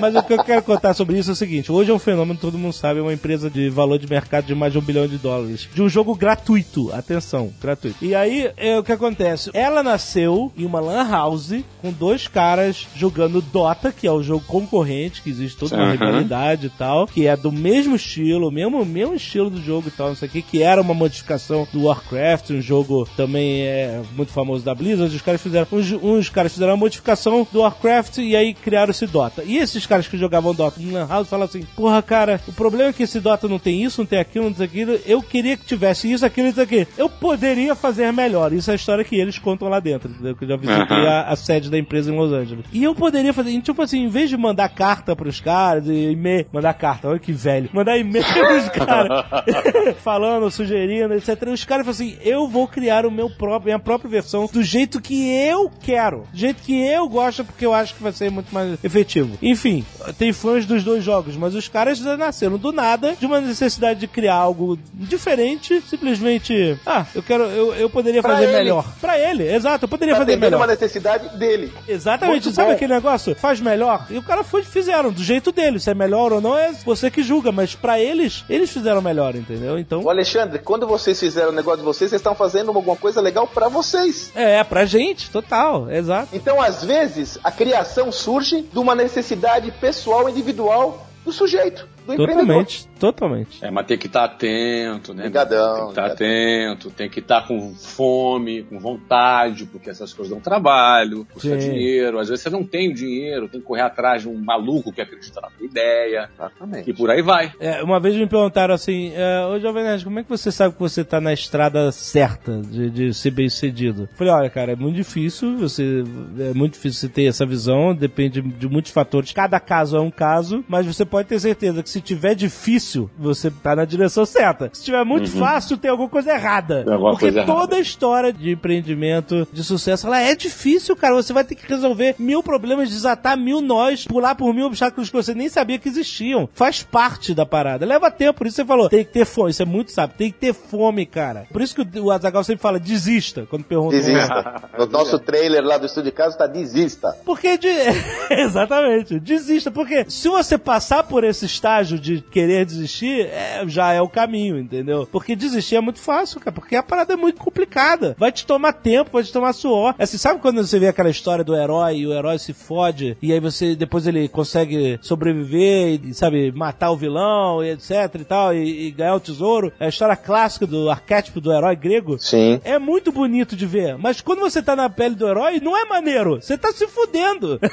[0.00, 2.38] Mas o que eu quero contar sobre isso é o seguinte: hoje é um fenômeno,
[2.38, 5.06] todo mundo sabe, é uma empresa de valor de mercado de mais de um bilhão
[5.06, 5.68] de dólares.
[5.74, 6.92] De um jogo gratuito.
[6.92, 8.04] Atenção, gratuito.
[8.04, 9.50] E aí, é, o que acontece?
[9.52, 14.44] Ela nasceu em uma Lan House com dois caras jogando Dota, que é o jogo
[14.46, 15.92] concorrente, que existe toda uma Uhum.
[15.92, 20.08] rivalidade e tal, que é do mesmo estilo, mesmo, mesmo estilo do jogo e tal,
[20.08, 24.32] não sei o que, que era uma modificação do Warcraft, um jogo também é muito
[24.32, 25.14] famoso da Blizzard.
[25.14, 29.06] Os caras fizeram, uns, uns caras fizeram uma modificação do Warcraft e aí criaram esse
[29.06, 29.42] Dota.
[29.44, 32.90] E esses caras que jogavam Dota no Lan House falaram assim: Porra, cara, o problema
[32.90, 34.98] é que esse Dota não tem isso, não tem aquilo, não tem aquilo.
[35.06, 36.86] Eu queria que tivesse isso, aquilo e isso aqui.
[36.96, 38.52] Eu poderia fazer melhor.
[38.52, 40.34] Isso é a história que eles contam lá dentro, entendeu?
[40.34, 41.08] Que eu já visitei Aham.
[41.08, 42.64] a, a sede da empresa em Los Angeles.
[42.72, 46.12] E eu poderia fazer, e, tipo assim, em vez de mandar carta pros caras, e
[46.12, 49.24] e-mail, mandar carta, olha que velho, mandar e-mail pros caras,
[50.02, 51.48] falando, sugerindo, etc.
[51.52, 55.00] Os caras falam assim: eu vou criar o meu próprio, minha própria versão do jeito
[55.00, 58.52] que eu quero, do jeito que eu gosto, porque eu acho que vai ser muito
[58.52, 59.36] mais efetivo.
[59.50, 59.84] Enfim,
[60.18, 63.98] tem fãs dos dois jogos, mas os caras já nasceram do nada, de uma necessidade
[64.00, 68.56] de criar algo diferente, simplesmente, ah, eu quero, eu, eu poderia Pra fazer ele.
[68.56, 68.84] melhor.
[69.00, 70.58] Pra ele, exato, eu poderia Tá fazer melhor.
[70.58, 71.72] uma necessidade dele.
[71.88, 72.74] Exatamente, Muito sabe bom.
[72.74, 73.34] aquele negócio?
[73.36, 74.06] Faz melhor.
[74.10, 75.78] E o cara foi, fizeram do jeito dele.
[75.80, 79.34] Se é melhor ou não é você que julga, mas pra eles, eles fizeram melhor,
[79.34, 79.78] entendeu?
[79.78, 83.20] Então, Ô Alexandre, quando vocês fizeram o negócio de vocês, vocês estão fazendo alguma coisa
[83.20, 84.30] legal pra vocês.
[84.34, 86.28] é, pra gente, total, exato.
[86.32, 89.37] Então, às vezes, a criação surge de uma necessidade
[89.72, 92.46] pessoal, individual do sujeito, do empreendedor.
[92.64, 93.64] Totalmente, totalmente.
[93.64, 95.24] É, mas tem que estar atento, né?
[95.24, 96.14] Ligadão, Tem que estar ligadão.
[96.14, 101.70] atento, tem que estar com fome, com vontade, porque essas coisas dão trabalho, custa Sim.
[101.70, 102.18] dinheiro.
[102.18, 105.40] Às vezes você não tem dinheiro, tem que correr atrás de um maluco que acredita
[105.40, 106.28] na tua ideia.
[106.34, 106.90] Exatamente.
[106.90, 107.52] E por aí vai.
[107.60, 110.74] É, uma vez me perguntaram assim, é, ô Jovem Nerd, como é que você sabe
[110.74, 114.08] que você tá na estrada certa de, de ser bem sucedido?
[114.14, 116.04] Falei, olha, cara, é muito difícil, você
[116.38, 119.32] é muito difícil você ter essa visão, depende de muitos fatores.
[119.32, 123.50] Cada caso é um caso, mas você pode ter certeza que se tiver difícil, você
[123.50, 124.70] tá na direção certa.
[124.72, 126.84] Se tiver muito fácil, tem alguma coisa errada.
[126.84, 127.52] Tem alguma Porque coisa errada.
[127.60, 131.14] toda a história de empreendimento, de sucesso, ela é difícil, cara.
[131.14, 135.16] Você vai ter que resolver mil problemas, desatar mil nós, pular por mil obstáculos que
[135.16, 136.48] você nem sabia que existiam.
[136.52, 137.86] Faz parte da parada.
[137.86, 139.50] Leva tempo, por isso você falou, tem que ter fome.
[139.50, 140.16] Isso é muito sábio.
[140.16, 141.46] Tem que ter fome, cara.
[141.52, 143.96] Por isso que o Azagal sempre fala, desista, quando pergunta.
[143.96, 144.68] Desista.
[144.78, 147.16] No nosso trailer lá do estúdio de casa tá desista.
[147.24, 147.68] Porque de...
[148.30, 149.70] Exatamente, desista.
[149.70, 154.58] Porque se você passar por esse estágio de querer desistir, é, já é o caminho,
[154.58, 155.08] entendeu?
[155.10, 156.52] Porque desistir é muito fácil, cara.
[156.52, 158.16] Porque a parada é muito complicada.
[158.18, 159.94] Vai te tomar tempo, vai te tomar suor.
[159.98, 163.32] Assim, sabe quando você vê aquela história do herói e o herói se fode e
[163.32, 168.54] aí você depois ele consegue sobreviver e, sabe, matar o vilão e etc e tal
[168.54, 169.72] e, e ganhar o tesouro?
[169.78, 172.18] É a história clássica do arquétipo do herói grego.
[172.18, 172.60] Sim.
[172.64, 175.84] É muito bonito de ver, mas quando você tá na pele do herói, não é
[175.84, 176.36] maneiro.
[176.40, 177.58] Você tá se fudendo.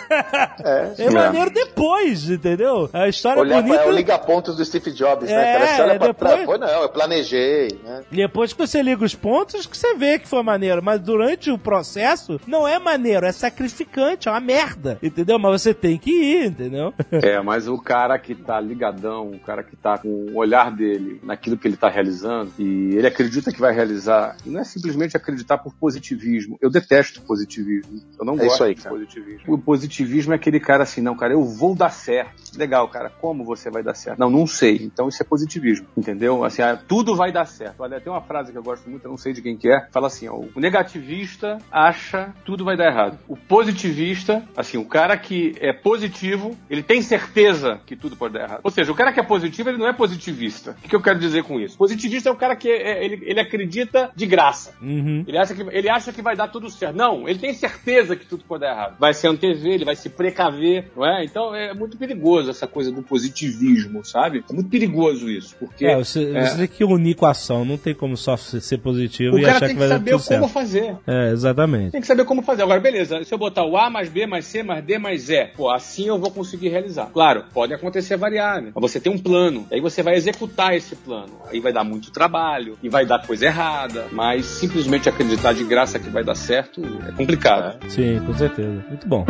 [0.63, 1.05] É.
[1.05, 2.89] É maneiro depois, entendeu?
[2.91, 3.77] A história Olhar bonita.
[3.83, 5.67] pra, é o liga-pontos do Steve Jobs, É, né, cara?
[5.67, 8.03] Você olha pra depois- não, eu planejei, né?
[8.12, 10.81] Depois que você liga os pontos, que você vê que foi maneiro.
[10.84, 14.97] Mas durante o processo, não é maneiro, é sacrificante, é uma merda.
[15.01, 15.39] Entendeu?
[15.39, 16.93] Mas você tem que ir, entendeu?
[17.12, 21.19] É, mas o cara que tá ligadão, o cara que tá com o olhar dele
[21.23, 25.58] naquilo que ele tá realizando, e ele acredita que vai realizar, não é simplesmente acreditar
[25.58, 26.58] por positivismo.
[26.62, 28.01] Eu detesto positivismo.
[28.19, 28.95] Eu não É gosto isso aí, de cara.
[28.95, 29.53] positivismo.
[29.53, 32.58] O positivismo é aquele cara assim, não, cara, eu vou dar certo.
[32.58, 34.19] Legal, cara, como você vai dar certo?
[34.19, 34.76] Não, não sei.
[34.84, 36.43] Então isso é positivismo, entendeu?
[36.43, 37.80] Assim, ah, tudo vai dar certo.
[37.80, 39.88] Olha, tem uma frase que eu gosto muito, eu não sei de quem que é,
[39.91, 43.17] fala assim, ó, o negativista acha tudo vai dar errado.
[43.28, 48.43] O positivista, assim, o cara que é positivo, ele tem certeza que tudo pode dar
[48.43, 48.62] errado.
[48.63, 50.71] Ou seja, o cara que é positivo, ele não é positivista.
[50.71, 51.78] O que, que eu quero dizer com isso?
[51.78, 54.74] Positivista é o cara que é- ele, ele acredita de graça.
[54.82, 55.24] Uhum.
[55.28, 56.95] Ele acha, que, ele acha que vai dar tudo certo.
[56.95, 58.95] Não, ele tem certeza que tudo pode dar errado.
[59.00, 61.24] Vai se antever, ele vai se precaver, não é?
[61.24, 63.65] Então é muito perigoso essa coisa do positivismo,
[64.03, 64.43] sabe?
[64.49, 67.65] É muito perigoso isso, porque É, você, é, você tem que unir com a ação,
[67.65, 69.95] não tem como só ser positivo o e cara achar tem que que vai dar
[69.95, 70.49] saber tudo como certo.
[70.49, 70.95] fazer.
[71.07, 71.91] É, exatamente.
[71.91, 72.63] Tem que saber como fazer.
[72.63, 75.45] Agora, beleza, se eu botar o A mais B mais C mais D mais E,
[75.55, 77.07] pô, assim eu vou conseguir realizar.
[77.13, 81.33] Claro, pode acontecer variável, mas você tem um plano, aí você vai executar esse plano.
[81.49, 85.99] Aí vai dar muito trabalho, e vai dar coisa errada, mas simplesmente acreditar de graça
[85.99, 87.77] que vai dar certo é complicado.
[87.89, 88.83] Sim, com certeza.
[88.89, 89.25] Muito bom.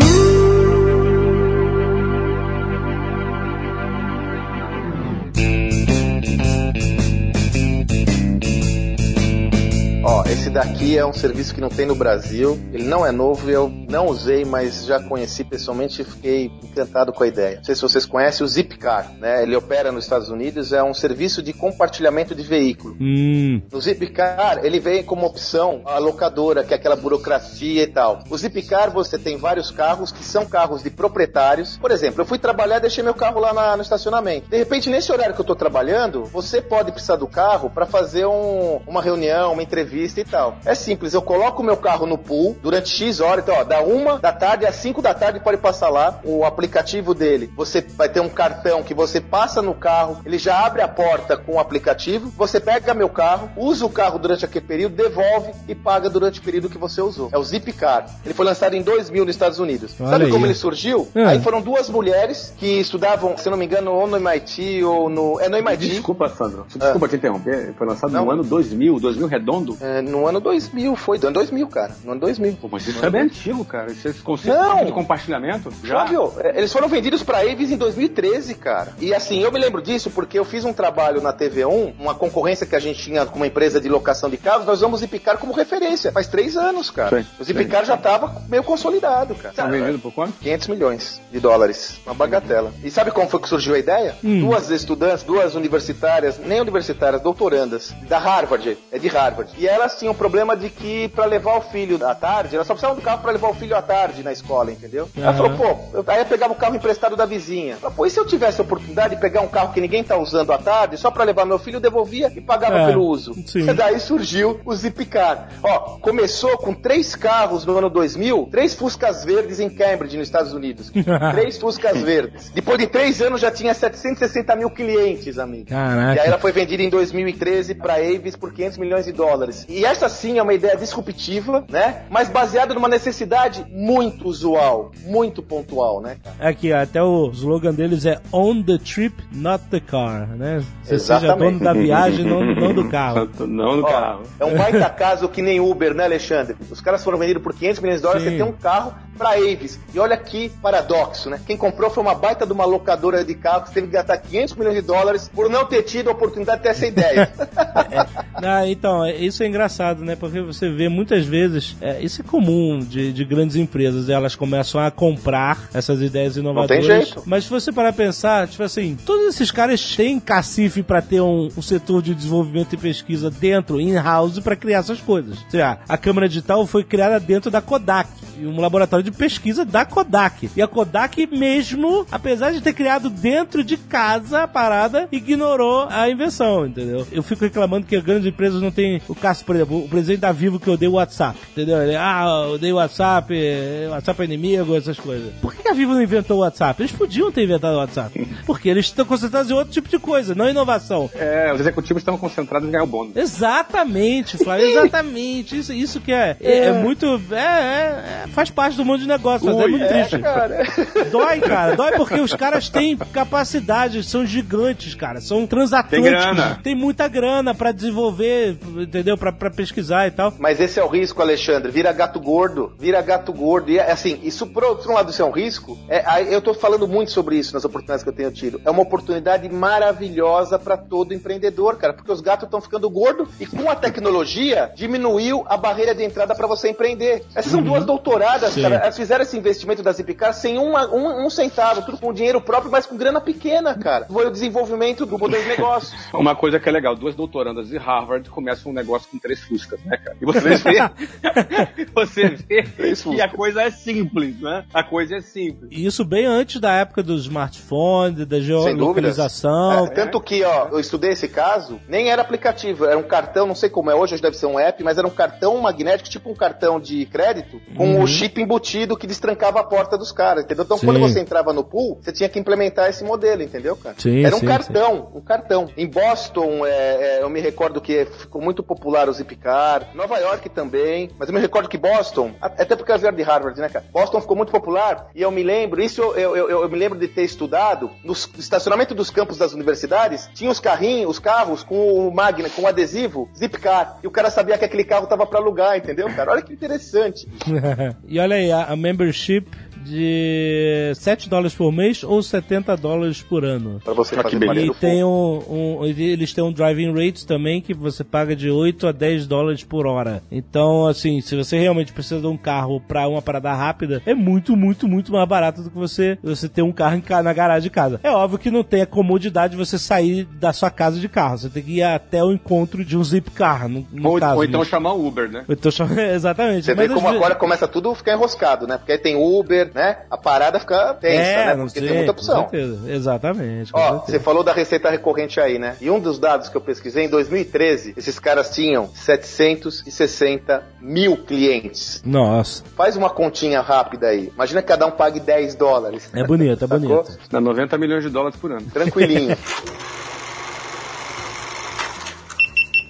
[10.36, 12.60] Esse daqui é um serviço que não tem no Brasil.
[12.74, 17.24] Ele não é novo, eu não usei, mas já conheci pessoalmente e fiquei encantado com
[17.24, 17.58] a ideia.
[17.58, 19.44] Não sei se vocês conhecem o Zipcar, né?
[19.44, 22.98] Ele opera nos Estados Unidos, é um serviço de compartilhamento de veículo.
[23.00, 23.62] Hum.
[23.72, 28.22] No Zipcar, ele vem como opção a locadora, que é aquela burocracia e tal.
[28.30, 31.78] O Zipcar, você tem vários carros que são carros de proprietários.
[31.78, 34.50] Por exemplo, eu fui trabalhar e deixei meu carro lá na- no estacionamento.
[34.50, 38.26] De repente, nesse horário que eu tô trabalhando, você pode precisar do carro para fazer
[38.26, 40.58] um- uma reunião, uma entrevista e tal.
[40.66, 43.82] É simples, eu coloco o meu carro no pool durante X horas, então, ó, da
[43.82, 47.52] uma da tarde às 5 da tarde pode passar lá o aplicativo dele.
[47.56, 51.38] Você vai ter um cartão que você passa no carro, ele já abre a porta
[51.38, 55.76] com o aplicativo, você pega meu carro, usa o carro durante aquele período, devolve e
[55.76, 57.30] paga durante o período que você usou.
[57.32, 58.06] É o Zipcar.
[58.26, 59.96] Ele foi lançado em 2000 nos Estados Unidos.
[60.00, 60.32] Olha Sabe aí.
[60.32, 61.08] como ele surgiu?
[61.16, 61.26] É.
[61.26, 65.40] Aí foram duas mulheres que estudavam, se não me engano, ou no MIT ou no.
[65.40, 65.88] É no MIT.
[65.90, 66.66] Desculpa, Sandro.
[66.74, 67.74] Desculpa te interromper.
[67.78, 68.26] Foi lançado Não.
[68.26, 69.78] no ano 2000, 2000 redondo.
[69.82, 71.18] É, no ano 2000, foi.
[71.18, 71.96] No ano 2000, cara.
[72.04, 72.54] No ano 2000.
[72.62, 73.92] Pô, mas isso é bem antigo, cara.
[73.92, 74.86] Esse esse conceito Não.
[74.86, 75.72] de compartilhamento.
[75.84, 76.32] Já viu?
[76.40, 78.94] É, Eles foram vendidos pra Avis em 2013, cara.
[79.00, 82.66] E assim, eu me lembro disso porque eu fiz um trabalho na TV1, uma concorrência
[82.66, 85.38] que a gente tinha com uma empresa de locação de carros, nós usamos o Zipcar
[85.38, 86.12] como referência.
[86.12, 87.22] Faz três anos, cara.
[87.22, 89.54] Sim, o Zipcar já tava meio consolidado, cara.
[89.54, 90.34] Tá vendido por quanto?
[90.40, 92.00] 500 milhões de dólares.
[92.06, 92.72] Uma bagatela.
[92.84, 94.16] E sabe como foi que surgiu a ideia?
[94.24, 99.52] Duas estudantes, duas universitárias, nem universitárias, doutorandas, da Harvard, é de Harvard.
[99.58, 102.74] E elas tinham um problema de que pra levar o filho à tarde, elas só
[102.74, 105.08] precisavam do carro pra levar o filho à tarde na escola, entendeu?
[105.18, 105.38] Ela Aham.
[105.38, 107.78] falou, pô, eu, aí eu pegava o carro emprestado da vizinha.
[107.82, 110.18] Ela, pô, e se eu tivesse a oportunidade de pegar um carro que ninguém tá
[110.18, 113.34] usando à tarde, só pra levar meu filho, eu devolvia e pagava É, pelo uso.
[113.48, 113.70] sim.
[113.70, 115.50] E daí surgiu o Zipcar.
[115.64, 120.54] Ó, começou com três carros no ano 2000, três Fuscas verdes em Cambridge, nos Estados
[120.54, 120.92] Unidos.
[121.34, 122.50] três Fuscas verdes.
[122.50, 125.66] Depois de três anos já tinha 760 mil clientes, amigo.
[125.70, 126.16] Caraca.
[126.16, 129.66] E aí ela foi vendida em 2013 para Avis por 500 milhões de dólares.
[129.70, 132.04] E essa sim é uma ideia disruptiva, né?
[132.10, 136.18] Mas baseada numa necessidade muito usual, muito pontual, né?
[136.40, 140.64] Aqui, ó, até o slogan deles é On the trip, not the car, né?
[140.84, 143.30] Você seja dono da viagem, não, não do carro.
[143.46, 144.24] Não Ó, carro.
[144.40, 146.56] é um baita caso que nem Uber, né, Alexandre?
[146.70, 148.30] Os caras foram vendidos por 500 milhões de dólares, Sim.
[148.32, 149.80] você tem um carro pra Avis.
[149.94, 151.40] E olha que paradoxo, né?
[151.46, 154.56] Quem comprou foi uma baita de uma locadora de carros que teve que gastar 500
[154.56, 157.32] milhões de dólares por não ter tido a oportunidade de ter essa ideia.
[158.44, 160.16] Ah, então, é- isso é engraçado, né?
[160.16, 164.80] Porque você vê muitas vezes, é, isso é comum de, de grandes empresas, elas começam
[164.82, 166.86] a comprar essas ideias inovadoras.
[166.86, 167.24] jeito.
[167.26, 171.22] Mas se você parar a pensar, tipo assim, todos esses caras têm cacife pra ter
[171.22, 175.38] um, um setor de desenvolvimento e pesquisa dentro, in-house, pra criar essas coisas.
[175.46, 178.10] Ou seja, a câmera digital foi criada dentro da Kodak,
[178.42, 180.50] um laboratório de pesquisa da Kodak.
[180.56, 186.10] E a Kodak mesmo, apesar de ter criado dentro de casa a parada, ignorou a
[186.10, 187.06] invenção, entendeu?
[187.12, 190.32] Eu fico reclamando que grandes empresas não têm o caso, por exemplo, o presidente da
[190.32, 191.82] Vivo que odeia o WhatsApp, entendeu?
[191.82, 195.34] Ele, ah, eu odeio o WhatsApp, eh, WhatsApp é inimigo, essas coisas.
[195.42, 196.82] Por que a Vivo não inventou o WhatsApp?
[196.82, 198.28] Eles podiam ter inventado o WhatsApp.
[198.46, 201.10] Porque eles estão concentrados em outro tipo de coisa, não inovação.
[201.16, 203.16] É, os executivos estão concentrados em ganhar o bônus.
[203.16, 205.58] Exatamente, Flávio, exatamente.
[205.58, 207.22] Isso, isso que é, é, é muito.
[207.32, 210.20] É, é- é- faz parte do mundo de negócio, mas é Ui, muito é, triste.
[210.20, 210.64] cara.
[211.12, 216.12] Dói, cara, dói porque os caras têm capacidade, são gigantes, cara, são transatlânticos.
[216.12, 216.60] Tem grana.
[216.64, 219.18] Tem muita grana pra desenvolver, entendeu?
[219.18, 220.34] Pra, pra pesquisar e tal.
[220.40, 221.72] Mas esse é o risco, Alexandre.
[221.72, 222.74] Vira gato gordo.
[222.80, 223.72] Vira gato gordo.
[223.72, 225.78] E é assim, isso por outro lado, isso é um risco.
[225.90, 228.62] É, eu tô falando muito sobre isso nas oportunidades que eu tenho tido.
[228.66, 231.94] É uma oportunidade maravilhosa para todo empreendedor, cara.
[231.94, 236.36] Porque os gatos estão ficando gordos e com a tecnologia diminuiu a barreira de entrada
[236.36, 237.24] para você empreender.
[237.36, 237.86] Essas são duas
[238.20, 238.62] doutoradas, Sim.
[238.64, 238.76] cara.
[238.76, 242.72] Elas fizeram esse investimento da Zipcar sem uma- um, um centavo, tudo com dinheiro próprio,
[242.72, 244.06] mas com grana pequena, cara.
[244.06, 245.98] Foi o desenvolvimento do modelo de negócio.
[246.14, 249.80] Uma coisa que é legal, duas doutorandas de Harvard começam um negócio com três fuscas,
[249.86, 250.18] né, cara?
[250.22, 250.56] E você vê,
[251.94, 254.66] você vê que a coisa é simples, né?
[254.74, 255.70] A coisa é simples.
[255.72, 259.86] E isso bem antes da época do smartphone, da geolocalização.
[259.86, 263.56] É, tanto que, ó, eu estudei esse caso, nem era aplicativo, era um cartão, não
[263.56, 266.30] sei como é hoje, hoje deve ser um app, mas era um cartão magnético, tipo
[266.30, 270.64] um cartão de crédito, com o chip embutido que destrancava a porta dos caras, entendeu?
[270.64, 270.86] Então, Sim.
[270.86, 273.96] quando você entrava no pool, você tinha que implementar esse modelo, entendeu, cara?
[273.98, 275.70] Sim, era um sim, cartão, um cartão.
[275.76, 280.50] Em Boston, é, é, eu me recordo que ficou muito popular o Zipcar, Nova York
[280.50, 283.86] também, mas eu me recordo que Boston, até porque eu vieram de Harvard, né, cara?
[283.92, 286.98] Boston ficou muito popular, e eu me lembro, isso eu, eu, eu, eu me lembro
[286.98, 292.08] de ter estudado, no estacionamento dos campos das universidades, tinha os carrinhos, os carros com
[292.08, 295.40] o magna, com o adesivo, Zipcar, e o cara sabia que aquele carro tava pra
[295.40, 296.32] alugar, entendeu, cara?
[296.32, 297.28] Olha que interessante.
[298.08, 299.48] e olha aí, a, a membership
[299.86, 303.80] de 7 dólares por mês ou 70 dólares por ano.
[303.84, 304.54] Pra você Ah, que fazer beleza.
[304.56, 308.50] maneiro E tem um, um- eles têm um driving rate também que você paga de
[308.50, 310.22] 8 a 10 dólares por hora.
[310.32, 314.56] Então, assim, se você realmente precisa de um carro pra uma parada rápida, é muito,
[314.56, 317.70] muito, muito mais barato do que você, você ter um carro em na garagem de
[317.70, 318.00] casa.
[318.04, 321.38] É óbvio que não tem a comodidade de você sair da sua casa de carro.
[321.38, 324.36] Você tem que ir até o encontro de um zip car, no, no Ou, caso.
[324.38, 325.46] ou então chamar o Uber, né?
[325.48, 325.72] Então
[326.14, 326.66] Exatamente.
[326.66, 328.78] Você Mas vê como vezes- agora começa tudo a ficar enroscado, né?
[328.78, 329.98] Porque aí tem Uber, né?
[330.10, 331.56] A parada fica tensa, é, né?
[331.56, 332.40] não Porque sei, tem muita com opção.
[332.50, 332.92] certeza.
[332.92, 333.74] Exatamente.
[333.74, 334.06] com Ó, certeza.
[334.06, 335.76] você falou da receita recorrente aí, né?
[335.82, 342.02] E um dos dados que eu pesquisei, em 2013, esses caras tinham 760 mil clientes.
[342.06, 344.32] Nossa, Faz uma continha rápida aí.
[344.34, 346.10] Imagina que cada um pague 10 dólares.
[346.14, 347.18] é bonito, é bonito.
[347.30, 348.66] Dá 90 milhões de dólares por ano.
[348.74, 349.36] Tranquilinho.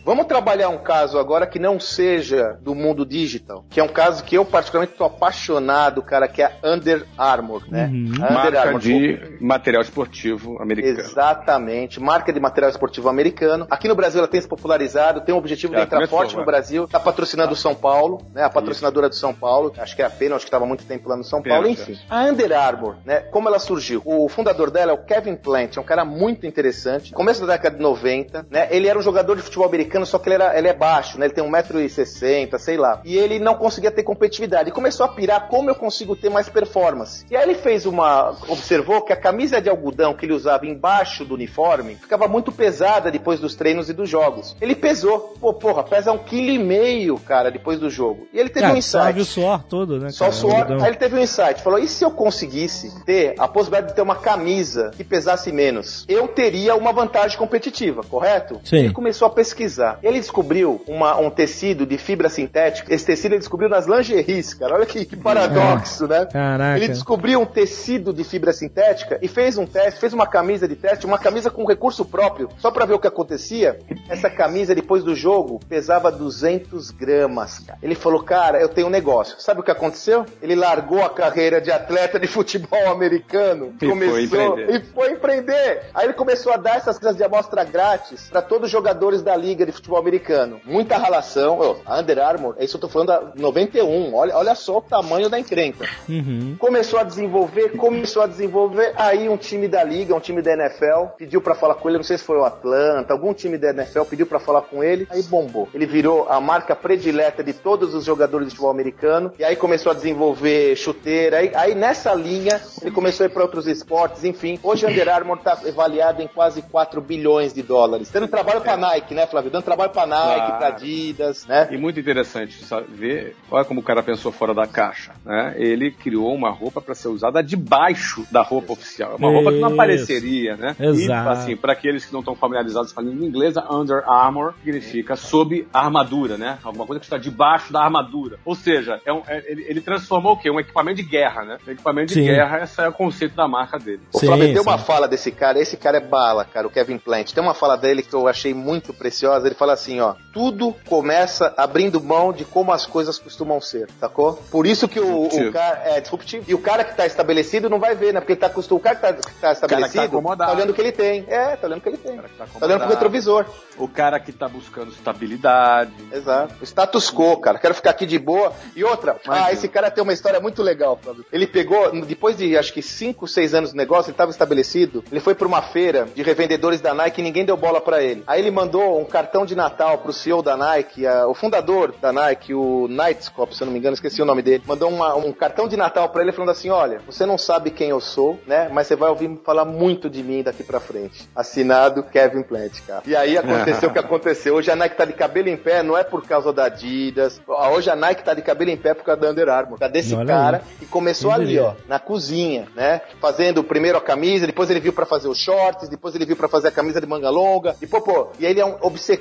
[0.06, 4.24] Vamos trabalhar um caso agora que não seja do mundo digital, que é um caso
[4.24, 7.88] que eu particularmente estou apaixonado, cara, que é a Under Armour, né?
[7.92, 8.12] Uhum.
[8.22, 8.80] A Under Marca Armour.
[8.82, 11.00] de material esportivo americano.
[11.00, 13.66] Exatamente, marca de material esportivo americano.
[13.68, 16.38] Aqui no Brasil ela tem se popularizado, tem o objetivo de entrar começou, forte no
[16.38, 16.46] vai.
[16.46, 18.44] Brasil, tá patrocinando o São Paulo, né?
[18.44, 21.10] A patrocinadora do São Paulo, acho que é a Pena, acho que estava muito tempo
[21.10, 21.98] lá no São Pena, Paulo, enfim.
[22.08, 23.22] A Under Armour, né?
[23.32, 24.04] Como ela surgiu?
[24.06, 27.12] O fundador dela é o Kevin Plant, é um cara muito interessante.
[27.12, 28.68] Começo da década de 90, né?
[28.70, 31.28] Ele era um jogador de futebol americano, só que ele, era, ele é baixo, né?
[31.28, 33.02] Ele tem 1,60m, sei lá.
[33.06, 34.70] E ele não conseguia ter competitividade.
[34.70, 37.26] E começou a pirar como eu consigo ter mais performance.
[37.30, 38.36] E aí ele fez uma.
[38.48, 43.12] observou que a camisa de algodão que ele usava embaixo do uniforme ficava muito pesada
[43.12, 44.56] depois dos treinos e dos jogos.
[44.60, 45.36] Ele pesou.
[45.40, 48.28] Pô, porra, pesa um quilo e meio, cara, depois do jogo.
[48.34, 49.06] E ele teve um Cara, insight.
[49.06, 50.10] sobe o suor todo, né?
[50.10, 50.56] Só o suor.
[50.56, 50.78] Algodão.
[50.82, 51.62] Aí ele teve um insight.
[51.62, 56.06] Falou: e se eu conseguisse ter a possibilidade de ter uma camisa que pesasse menos?
[56.08, 58.60] Eu teria uma vantagem competitiva, correto?
[58.64, 58.78] Sim.
[58.78, 59.85] Ele começou a pesquisar.
[60.04, 62.94] Ele descobriu uma- um tecido de fibra sintética.
[62.94, 64.76] Esse tecido ele descobriu nas lingeries, cara.
[64.76, 66.26] Olha que, que paradoxo, né?
[66.26, 66.78] Caraca.
[66.78, 70.76] Ele descobriu um tecido de fibra sintética e fez um teste, fez uma camisa de
[70.76, 73.80] teste, uma camisa com recurso próprio, só pra ver o que acontecia.
[74.10, 77.80] Essa camisa, depois do jogo, pesava 200 gramas, cara.
[77.82, 79.36] Ele falou, cara, eu tenho um negócio.
[79.40, 80.26] Sabe o que aconteceu?
[80.42, 84.70] Ele largou a carreira de atleta de futebol americano, E foi empreender.
[84.76, 85.82] e foi empreender.
[85.94, 89.36] Aí ele começou a dar essas coisas de amostra grátis pra todos os jogadores da
[89.36, 90.60] liga de futebol americano.
[90.66, 91.60] Muita relação.
[91.60, 94.14] Ô, a Under Armour, é isso que eu tô falando da 91.
[94.14, 95.88] Olha, olha só o tamanho da encrenca.
[96.08, 96.56] Uhum.
[96.58, 98.94] Começou a desenvolver, começou a desenvolver.
[98.96, 101.98] Aí um time da liga, um time da NFL, pediu pra falar com ele.
[101.98, 105.08] Não sei se foi o Atlanta, algum time da NFL pediu pra falar com ele.
[105.10, 105.68] Aí bombou.
[105.74, 109.32] Ele virou a marca predileta de todos os jogadores de futebol americano.
[109.38, 111.38] E aí começou a desenvolver chuteira.
[111.38, 114.24] Aí, aí nessa linha ele começou a ir pra outros esportes.
[114.24, 118.10] Enfim, hoje a Under Armour tá avaliado em quase 4 bilhões de dólares.
[118.12, 119.52] Dando trabalho pra Nike, né, Flávio?
[119.52, 120.58] Dando trabalho pra Nike, Claro.
[120.58, 121.68] pra Adidas, né?
[121.72, 125.54] E muito interessante sabe, ver, olha como o cara pensou fora da caixa, né?
[125.58, 129.74] Ele criou uma roupa para ser usada debaixo da roupa oficial, uma roupa que não
[129.74, 130.76] apareceria, né?
[130.80, 131.30] Exato.
[131.30, 135.16] E assim, para aqueles que não estão familiarizados com a língua inglesa, Under Armour significa
[135.16, 136.58] sob armadura, né?
[136.64, 138.38] Alguma coisa que está debaixo da armadura.
[138.46, 140.50] Ou seja, é um- é- ele, ele transformou o quê?
[140.50, 141.58] Um equipamento de guerra, né?
[141.68, 142.26] Um equipamento de Sim.
[142.26, 144.02] guerra, esse é o conceito da marca dele.
[144.14, 147.32] O Flávio, tem uma fala desse cara, esse cara é bala, cara, o Kevin Plant.
[147.34, 149.45] Tem uma fala dele que eu achei muito preciosa.
[149.48, 154.34] Ele fala assim, ó, tudo começa abrindo mão de como as coisas costumam ser, sacou?
[154.52, 156.46] Por isso que o, o cara é disruptivo.
[156.48, 158.20] E o cara que tá estabelecido não vai ver, né?
[158.20, 158.80] Porque ele tá acostumado.
[158.80, 160.52] O cara que tá, que tá tá estabelecido acomodado.
[160.52, 161.26] tá olhando o que ele tem.
[161.28, 162.16] É, tá olhando o que ele tem.
[162.16, 163.46] cara que tá Tá olhando pro retrovisor.
[163.78, 165.92] O cara que tá buscando estabilidade.
[166.12, 166.56] Exato.
[166.62, 167.60] O status quo, cara.
[167.60, 168.54] Quero ficar aqui de boa.
[168.76, 169.48] E outra, Imagina.
[169.48, 171.26] ah, esse cara tem uma história muito legal, Flávio.
[171.32, 175.04] Ele pegou, depois de acho que 5, 6 anos de negócio, ele estava estabelecido.
[175.12, 178.24] Ele foi pra uma feira de revendedores da Nike e ninguém deu bola pra ele.
[178.28, 182.14] Aí ele mandou um cartão de Natal pro CEO da Nike, a- o fundador da
[182.14, 184.64] Nike, o Knightscop, se eu não me engano, esqueci o nome dele.
[184.68, 187.90] Mandou uma- um cartão de Natal pra ele falando assim: olha, você não sabe quem
[187.90, 188.70] eu sou, né?
[188.72, 191.28] Mas você vai ouvir me falar muito de mim daqui pra frente.
[191.36, 193.02] Assinado Kevin Plant, cara.
[193.08, 194.54] E aí aconteceu o que aconteceu.
[194.56, 197.42] Hoje a Nike tá de cabelo em pé, não é por causa da Adidas.
[197.48, 199.80] Hoje a Nike tá de cabelo em pé por causa da Under Armour.
[199.80, 200.76] Tá desse Olha cara aí.
[200.80, 203.02] que começou ali, ó, na cozinha, né?
[203.20, 206.48] Fazendo primeiro a camisa, depois ele viu pra fazer os shorts, depois ele viu pra
[206.48, 207.76] fazer a camisa de manga longa.
[207.82, 209.16] E pô, pô, e aí ele é um obcecado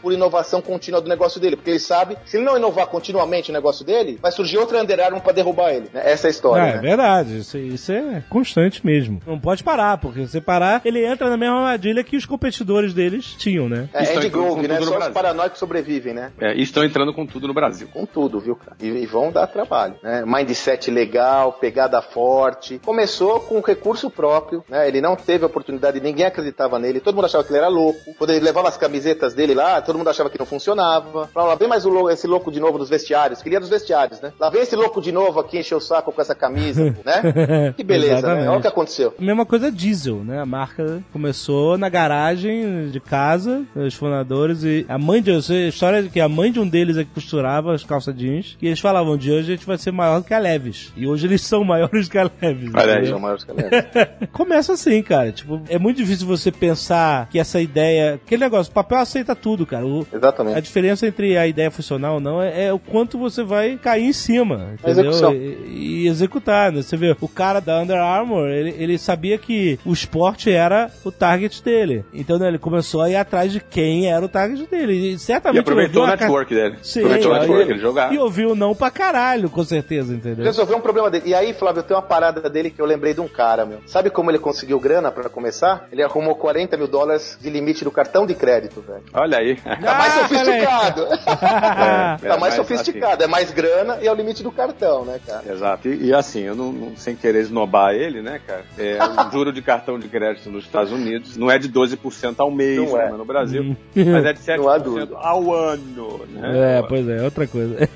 [0.00, 3.54] por inovação contínua do negócio dele, porque ele sabe, se ele não inovar continuamente o
[3.54, 5.88] negócio dele, vai surgir outra Under Armour pra derrubar ele.
[5.92, 6.02] né?
[6.04, 6.80] Essa é a história, É, é né?
[6.80, 9.20] verdade, isso, isso é constante mesmo.
[9.26, 13.34] Não pode parar, porque se parar, ele entra na mesma armadilha que os competidores deles
[13.38, 13.88] tinham, né?
[13.92, 14.80] É, Estão Andy Grove, né?
[14.80, 16.32] Só os paranoicos sobrevivem, né?
[16.40, 17.88] É, e estão entrando com tudo no Brasil.
[17.92, 18.76] Com tudo, viu, cara?
[18.80, 20.24] E, e vão dar trabalho, né?
[20.26, 22.80] Mindset legal, pegada forte.
[22.84, 24.86] Começou com recurso próprio, né?
[24.88, 27.98] Ele não teve oportunidade, ninguém acreditava nele, todo mundo achava que ele era louco.
[28.18, 31.28] Quando ele levava as camisetas dele, dele lá, todo mundo achava que não funcionava.
[31.28, 33.42] Falaram, lá vem mais o, esse louco de novo dos vestiários.
[33.42, 34.32] Queria dos vestiários, né?
[34.40, 37.72] Lá vem esse louco de novo aqui encher o saco com essa camisa, né?
[37.76, 38.48] Que beleza, né?
[38.48, 39.14] Olha o que aconteceu.
[39.18, 40.40] Mesma coisa diesel, né?
[40.40, 45.30] A marca começou na garagem de casa, os fundadores, e a mãe de.
[45.34, 48.56] A história de que a mãe de um deles é que costurava as calças jeans,
[48.60, 50.92] e eles falavam: de hoje a gente vai ser maior do que a Leves.
[50.96, 52.70] E hoje eles são maiores que a Leves.
[52.74, 53.84] Olha aí, são maiores que a Leves.
[54.32, 55.32] Começa assim, cara.
[55.32, 58.14] Tipo, é muito difícil você pensar que essa ideia.
[58.14, 59.86] Aquele negócio, o papel aceita tudo, cara.
[59.86, 60.56] O, Exatamente.
[60.56, 64.04] A diferença entre a ideia funcional ou não é, é o quanto você vai cair
[64.04, 65.12] em cima, entendeu?
[65.32, 66.82] E, e, executar, né?
[66.82, 71.10] Você vê, o cara da Under Armour, ele, ele sabia que o esporte era o
[71.10, 72.04] target dele.
[72.12, 75.14] Então, né, ele começou a ir atrás de quem era o target dele.
[75.14, 75.58] E certamente.
[75.58, 76.76] E aproveitou o network dele.
[76.82, 78.14] Sim, aproveitou o network, ele, ele jogava.
[78.14, 80.44] E ouviu não pra caralho, com certeza, entendeu?
[80.44, 81.24] Resolveu um problema dele.
[81.26, 83.80] E aí, Flávio, tem uma parada dele que eu lembrei de um cara, meu.
[83.86, 85.86] Sabe como ele conseguiu grana pra começar?
[85.90, 89.02] Ele arrumou 40 mil dólares de limite do cartão de crédito, velho.
[89.24, 89.56] Olha aí.
[89.56, 91.02] Tá mais sofisticado.
[92.22, 93.14] é, tá mais sofisticado.
[93.14, 93.24] Assim.
[93.24, 95.42] É mais grana e é o limite do cartão, né, cara?
[95.50, 95.88] Exato.
[95.88, 98.64] E, e assim, eu não, não, sem querer esnobar ele, né, cara?
[98.78, 102.50] É, o juro de cartão de crédito nos Estados Unidos não é de 12% ao
[102.50, 103.10] mês, Não é.
[103.10, 105.16] né, no Brasil, mas é de Não há 7% dúvida.
[105.16, 106.78] ao ano, né?
[106.78, 107.88] É, pois é, outra coisa.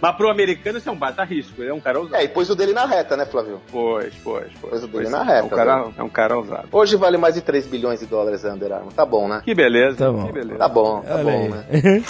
[0.00, 2.16] Mas pro americano isso é um baita risco, ele é um cara ousado.
[2.16, 3.60] É, e pôs o dele na reta, né, Flávio?
[3.70, 4.70] Pois, pois, pois.
[4.72, 5.94] Pôs o dele Pois na é, reta, É um cara, velho.
[5.98, 6.68] é um cara ousado.
[6.72, 8.92] Hoje vale mais de 3 bilhões de dólares a Under Armour.
[8.92, 9.40] Tá bom, né?
[9.44, 10.26] Que beleza, Tá bom.
[10.26, 10.58] que beleza.
[10.64, 11.48] Tá bom, tá Olha bom, aí.
[11.50, 11.64] né?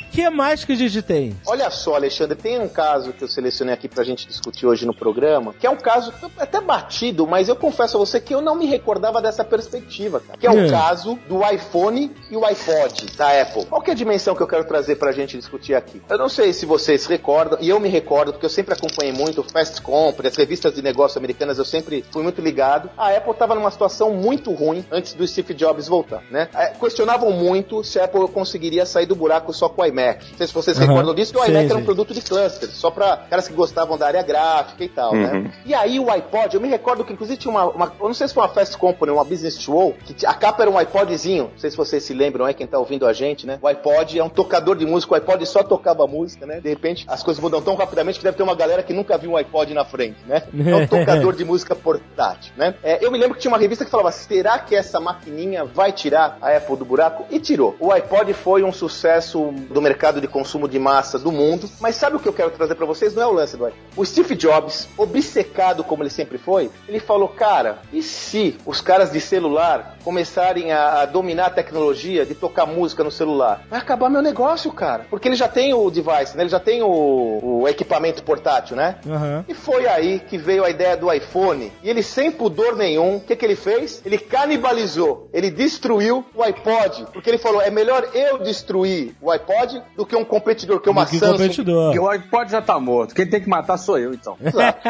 [0.00, 1.34] O que mais que a gente tem?
[1.46, 4.94] Olha só, Alexandre, tem um caso que eu selecionei aqui pra gente discutir hoje no
[4.94, 8.54] programa, que é um caso até batido, mas eu confesso a você que eu não
[8.54, 10.38] me recordava dessa perspectiva, cara.
[10.38, 10.70] Que é o Hum.
[10.70, 13.64] caso do iPhone e o iPod da Apple.
[13.66, 16.02] Qual que é a dimensão que eu quero trazer pra gente discutir aqui?
[16.10, 19.12] Eu não sei se vocês se recordam, e eu me recordo, porque eu sempre acompanhei
[19.12, 22.90] muito o Fast Company, as revistas de negócio americanas, eu sempre fui muito ligado.
[22.98, 26.48] A Apple tava numa situação muito ruim antes do Steve Jobs voltar, né?
[26.54, 30.01] É, Questionavam muito se a Apple conseguiria sair do buraco só com o iMac.
[30.30, 30.86] Não sei se vocês Aham.
[30.86, 31.84] recordam disso, que o Sim, iMac era um sim.
[31.84, 35.42] produto de cluster, só pra caras que gostavam da área gráfica e tal, Uhum.
[35.42, 35.52] né?
[35.64, 38.26] E aí o iPod, eu me recordo que inclusive tinha uma, uma- eu não sei
[38.28, 41.58] se foi uma Fast Company, uma Business Show, que a capa era um iPodzinho, não
[41.58, 43.58] sei se vocês se lembram, é quem tá ouvindo a gente, né?
[43.62, 46.60] O iPod é um tocador de música, o iPod só tocava música, né?
[46.60, 49.32] De repente as coisas mudam tão rapidamente que deve ter uma galera que nunca viu
[49.32, 50.42] um iPod na frente, né?
[50.66, 52.74] É um tocador de música portátil, né?
[52.82, 55.92] É, eu me lembro que tinha uma revista que falava, será que essa maquininha vai
[55.92, 57.24] tirar a Apple do buraco?
[57.30, 57.76] E tirou.
[57.78, 62.16] O iPod foi um sucesso do mercado de consumo de massa do mundo, mas sabe
[62.16, 63.14] o que eu quero trazer pra vocês?
[63.14, 63.72] Não é o lance do.
[63.96, 69.12] O Steve Jobs, obcecado como ele sempre foi, ele falou, cara, e se os caras
[69.12, 73.64] de celular começarem a, a dominar a tecnologia de tocar música no celular?
[73.70, 75.06] Vai acabar meu negócio, cara.
[75.08, 76.42] Porque ele já tem o device, né?
[76.42, 78.96] Ele já tem o, o equipamento portátil, né?
[79.06, 79.44] Aham.
[79.48, 81.72] E foi aí que veio a ideia do iPhone.
[81.82, 84.02] E ele, sem pudor nenhum, o que, que ele fez?
[84.04, 85.28] Ele canibalizou.
[85.32, 87.06] Ele destruiu o iPod.
[87.12, 91.04] Porque ele falou: é melhor eu destruir o iPod do que um competidor, que uma
[91.04, 91.32] Do que Samsung.
[91.38, 92.14] competidor.
[92.14, 93.14] IPod já tá morto.
[93.14, 94.36] Quem tem que matar sou eu, então.
[94.40, 94.80] Exato.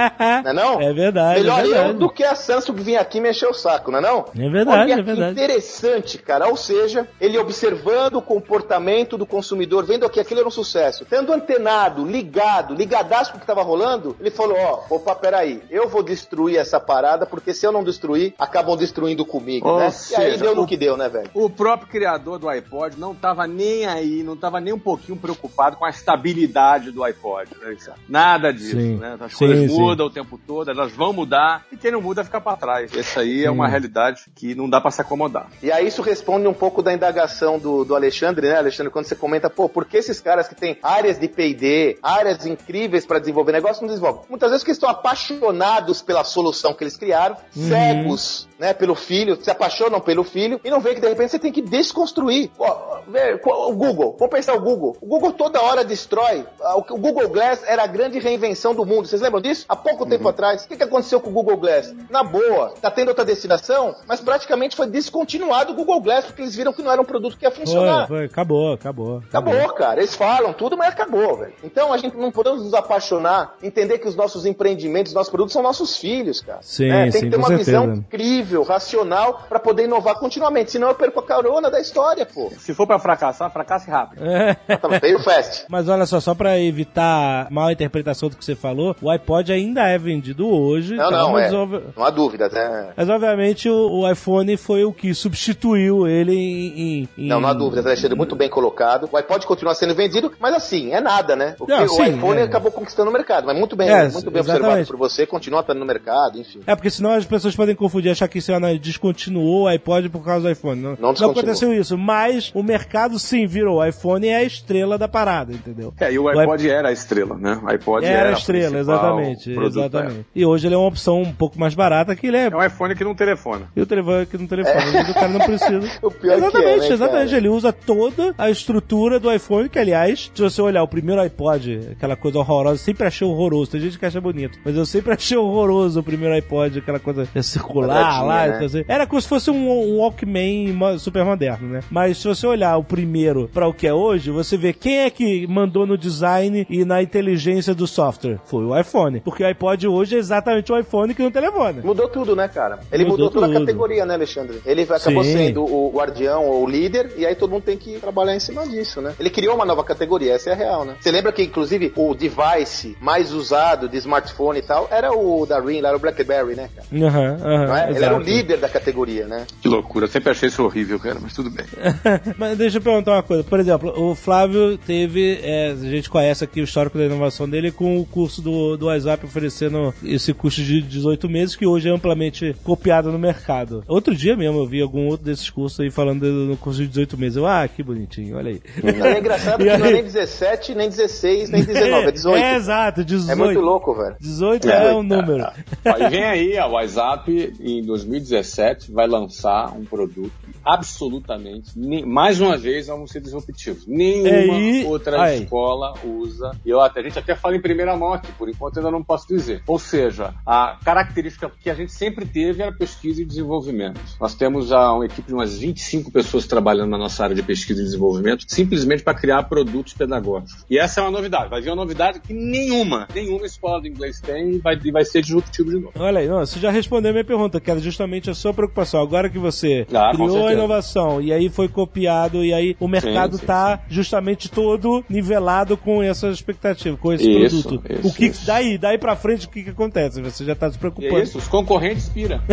[0.45, 0.81] Não é não?
[0.83, 1.89] É verdade, Melhor é verdade.
[1.91, 4.25] eu do que a Samsung vir aqui mexer o saco, não é não?
[4.37, 5.33] É verdade, Olha é verdade.
[5.33, 6.49] interessante, cara.
[6.49, 11.33] Ou seja, ele observando o comportamento do consumidor, vendo que aquilo era um sucesso, tendo
[11.33, 16.03] antenado, ligado, ligadaço com o que estava rolando, ele falou, ó, opa, peraí, eu vou
[16.03, 19.85] destruir essa parada, porque se eu não destruir, acabam destruindo comigo, Ou né?
[19.85, 21.31] e aí seja, deu no o- que deu, né, velho?
[21.35, 25.77] O próprio criador do iPod não tava nem aí, não tava nem um pouquinho preocupado
[25.77, 27.51] com a estabilidade do iPod.
[27.61, 27.77] né?
[28.09, 28.97] Nada disso, Sim.
[28.97, 29.17] né?
[29.21, 29.79] As Sim, coisas sim.
[29.79, 32.95] mudam o tempo todo, elas vão mudar, e quem não muda fica pra trás.
[32.97, 35.49] Essa aí é uma realidade que não dá pra se acomodar.
[35.63, 38.93] E aí isso responde um pouco da indagação do, do Alexandre, né, Alexandre?
[38.93, 43.07] Quando você comenta, pô, por que esses caras que têm áreas de P&D, áreas incríveis
[43.07, 44.23] para desenvolver negócio, não desenvolvem?
[44.29, 49.51] Muitas vezes porque estão apaixonados pela solução que eles criaram, cegos, né, pelo filho, se
[49.51, 52.51] apaixonam pelo filho e não vê que de repente você tem que desconstruir.
[52.59, 54.72] O Google, vamos pensar o Google.
[55.01, 56.45] O Google toda hora destrói.
[56.63, 59.07] Ah, O Google Glass era a grande reinvenção do mundo.
[59.07, 59.65] Vocês lembram disso?
[59.69, 60.65] Há pouco tempo atrás.
[60.65, 61.95] O que, que aconteceu com o Google Glass?
[62.11, 66.55] Na boa, tá tendo outra destinação, mas praticamente foi descontinuado o Google Glass porque eles
[66.55, 68.07] viram que não era um produto que ia funcionar.
[68.09, 69.19] Foi, foi, acabou, acabou.
[69.29, 70.01] Acabou, cara.
[70.01, 71.53] Eles falam tudo, mas acabou, velho.
[71.63, 75.53] Então a gente não podemos nos apaixonar, entender que os nossos empreendimentos, os nossos produtos
[75.53, 76.59] são nossos filhos, cara.
[76.63, 77.03] Sim, Né?
[77.05, 77.71] Tem sim, que ter uma certeza.
[77.81, 80.71] visão incrível, racional, pra poder inovar continuamente.
[80.71, 82.51] Senão eu perco a carona da história, pô.
[82.59, 84.25] Se for pra fracassar, fracasse rápido.
[84.25, 84.57] É,
[85.01, 85.65] Veio fast.
[85.69, 89.83] Mas olha só, só pra evitar mal interpretação do que você falou, o iPod ainda
[89.89, 90.95] é vendido hoje.
[90.95, 91.17] Não, tá?
[91.17, 91.51] não, é.
[91.51, 92.93] Não há dúvida, né?
[92.97, 97.09] mas obviamente o, o iPhone foi o que substituiu ele em.
[97.17, 99.09] em- Não, não há dúvida, Alexandre, muito bem colocado.
[99.11, 101.55] O iPod continua sendo vendido, mas assim, é nada, né?
[101.59, 102.45] Porque Não, o sim, iPhone é.
[102.45, 104.63] acabou conquistando o mercado, mas muito bem, É, muito bem exatamente.
[104.67, 106.61] observado por você, continua estando no mercado, enfim.
[106.67, 110.25] É, porque senão as pessoas podem confundir, achar que isso é, descontinuou o iPod por
[110.25, 110.81] causa do iPhone.
[110.81, 113.79] Não, Não não aconteceu isso, mas o mercado sim virou.
[113.79, 115.93] O iPhone é a estrela da parada, entendeu?
[116.01, 117.61] É, e o O iPod era a estrela, né?
[117.63, 119.53] O iPod Era era, a estrela, exatamente.
[119.55, 120.27] produto, exatamente.
[120.35, 122.43] E hoje ele é uma opção um pouco mais barata que ele é.
[122.43, 122.47] É.
[122.47, 123.69] é um iPhone que não telefona.
[123.75, 125.83] E o telefone aqui no telefone, mas o cara não precisa.
[126.03, 127.27] O pior que é, exatamente, né, exatamente.
[127.27, 127.37] cara?
[127.37, 131.91] Ele usa toda a estrutura do iPhone, que aliás, se você olhar o primeiro iPod,
[131.93, 133.71] aquela coisa horrorosa, sempre achei horroroso.
[133.71, 137.27] Tem gente que acha bonito, mas eu sempre achei horroroso o primeiro iPod, aquela coisa
[137.43, 138.47] circular lá.
[138.47, 138.55] né?
[138.55, 141.81] então, assim, Era como se fosse um, um Walkman super moderno, né?
[141.91, 145.11] Mas se você olhar o primeiro para o que é hoje, você vê quem é
[145.11, 148.39] que mandou no design e na inteligência do software.
[148.45, 149.21] Foi o iPhone.
[149.21, 151.81] Porque o iPod hoje é exatamente o iPhone que não telefone.
[151.83, 152.81] Mudou tudo, né, cara?
[152.91, 153.57] Ele Mudou mudou, toda tudo.
[153.57, 154.61] a categoria, né, Alexandre?
[154.65, 155.33] Ele acabou Sim.
[155.33, 158.67] sendo o guardião ou o líder, e aí todo mundo tem que trabalhar em cima
[158.67, 159.15] disso, né?
[159.19, 160.97] Ele criou uma nova categoria, essa é a real, né?
[161.01, 165.61] Você lembra que, inclusive, o device mais usado de smartphone e tal era o da
[165.61, 167.07] Ring, era o BlackBerry, né, cara?
[167.07, 167.67] Aham, aham.
[167.67, 167.91] Não é?
[167.91, 169.47] Ele era o líder da categoria, né?
[169.61, 170.07] Que loucura.
[170.07, 171.67] Eu sempre achei isso horrível, cara, mas tudo bem.
[172.39, 173.45] Mas deixa eu perguntar uma coisa.
[173.45, 175.41] Por exemplo, o Flávio teve.
[175.43, 178.87] é, a gente conhece aqui o histórico da inovação dele com o curso do, do
[178.87, 183.83] WhatsApp oferecendo esse curso de 18 meses que hoje é amplamente copiado no mercado.
[183.89, 186.89] Outro dia mesmo eu vi algum outro desses cursos aí falando do- no curso de
[186.89, 187.37] 18 meses.
[187.37, 188.61] Eu, ah, que bonitinho, olha aí.
[188.97, 189.95] Não, é engraçado E que não é aí?
[189.95, 192.37] nem 17, nem 16, nem 19, é 18.
[192.43, 193.31] É, exato, 18.
[193.33, 194.17] É muito louco, velho.
[194.21, 195.47] 18 é, um número.
[195.99, 200.31] E vem aí, a WhatsApp em 2017 vai lançar um produto
[200.65, 203.85] absolutamente, nem- mais uma vez, vamos ser disruptivos.
[204.21, 205.43] Nenhuma É, e- outra aí.
[205.43, 206.53] escola usa.
[206.65, 209.03] E eu até, a gente até fala em primeira mão aqui, por enquanto ainda não
[209.03, 209.63] posso dizer.
[209.67, 214.01] Ou seja, a característica que a gente sempre teve era pesquisa e desenvolvimento.
[214.21, 217.81] Nós temos a, uma equipe de umas 25 pessoas trabalhando na nossa área de pesquisa
[217.81, 220.65] e desenvolvimento, simplesmente para criar produtos pedagógicos.
[220.69, 221.49] E essa é uma novidade.
[221.51, 225.05] Vai vir uma novidade que nenhuma, nenhuma escola de inglês tem e vai, e vai
[225.05, 225.93] ser disruptivo de novo.
[225.99, 229.01] Olha aí, não, você já respondeu a minha pergunta, que era justamente a sua preocupação.
[229.03, 233.33] Agora que você Ah, criou a inovação e aí foi copiado e aí o mercado
[233.35, 237.93] Sim, sim, tá justamente todo nivelado com essa expectativa, com esse Isso, produto.
[237.93, 238.47] isso, o que isso.
[238.47, 240.21] daí, daí pra frente o que que acontece?
[240.21, 241.19] Você já tá se E preocupando.
[241.19, 242.41] é isso, os concorrentes piram.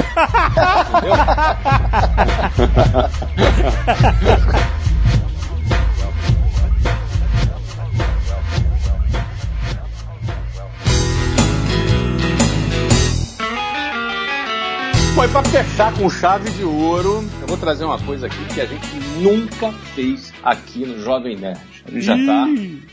[15.21, 18.65] E pra fechar com chave de ouro, eu vou trazer uma coisa aqui que a
[18.65, 18.87] gente
[19.19, 21.78] nunca fez aqui no Jovem Nerd.
[21.89, 22.47] Gente já tá.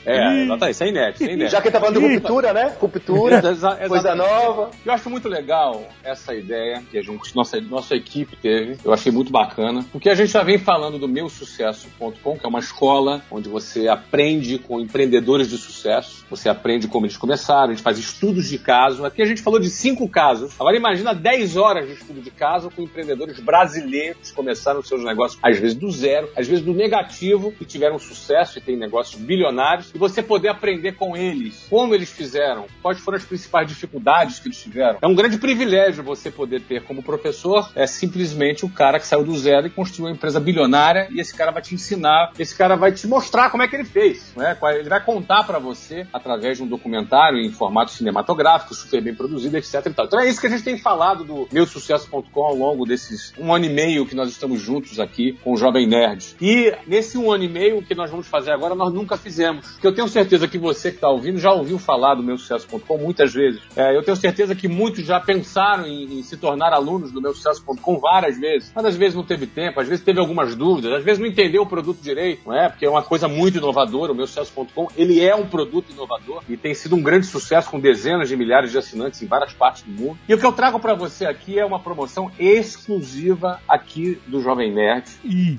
[0.04, 1.50] É, exatamente, isso é inédito, isso é inédito.
[1.50, 2.72] Já que ele tá falando de ruptura, né?
[2.80, 3.42] Ruptura,
[3.88, 4.70] coisa nova.
[4.84, 8.76] Eu acho muito legal essa ideia que a gente, nossa, nossa equipe teve.
[8.84, 9.84] Eu achei muito bacana.
[9.90, 14.58] Porque a gente já vem falando do meusucesso.com, que é uma escola onde você aprende
[14.58, 16.24] com empreendedores de sucesso.
[16.30, 19.04] Você aprende como eles começaram, a gente faz estudos de caso.
[19.04, 20.54] Aqui a gente falou de cinco casos.
[20.58, 25.38] Agora imagina 10 horas de estudo de caso com empreendedores brasileiros que começaram seus negócios,
[25.42, 29.92] às vezes do zero, às vezes do negativo, e tiveram sucesso e têm negócios bilionários.
[29.94, 34.48] E você poder aprender com eles como eles fizeram, quais foram as principais dificuldades que
[34.48, 34.98] eles tiveram.
[35.02, 39.24] É um grande privilégio você poder ter como professor é simplesmente o cara que saiu
[39.24, 42.76] do zero e construiu uma empresa bilionária e esse cara vai te ensinar, esse cara
[42.76, 44.56] vai te mostrar como é que ele fez, né?
[44.78, 49.56] Ele vai contar pra você através de um documentário em formato cinematográfico, super bem produzido,
[49.56, 49.86] etc.
[49.86, 53.64] Então é isso que a gente tem falado do meusucesso.com ao longo desses um ano
[53.64, 56.36] e meio que nós estamos juntos aqui com o Jovem Nerd.
[56.40, 59.66] E nesse um ano e meio que nós vamos fazer agora, nós nunca fizemos.
[59.72, 63.32] Porque eu tenho certeza que você que está ouvindo já ouviu falar do meusucesso.com muitas
[63.32, 63.60] vezes.
[63.76, 67.98] É, eu tenho certeza que muitos já pensaram em, em se tornar alunos do meusucesso.com
[67.98, 68.72] várias vezes.
[68.74, 71.62] Mas às vezes não teve tempo, às vezes teve algumas dúvidas, às vezes não entendeu
[71.62, 72.68] o produto direito, não é?
[72.68, 74.12] Porque é uma coisa muito inovadora.
[74.12, 78.28] O meusucesso.com, ele é um produto inovador e tem sido um grande sucesso com dezenas
[78.28, 80.18] de milhares de assinantes em várias partes do mundo.
[80.28, 84.72] E o que eu trago para você aqui é uma promoção exclusiva aqui do Jovem
[84.72, 85.06] Nerd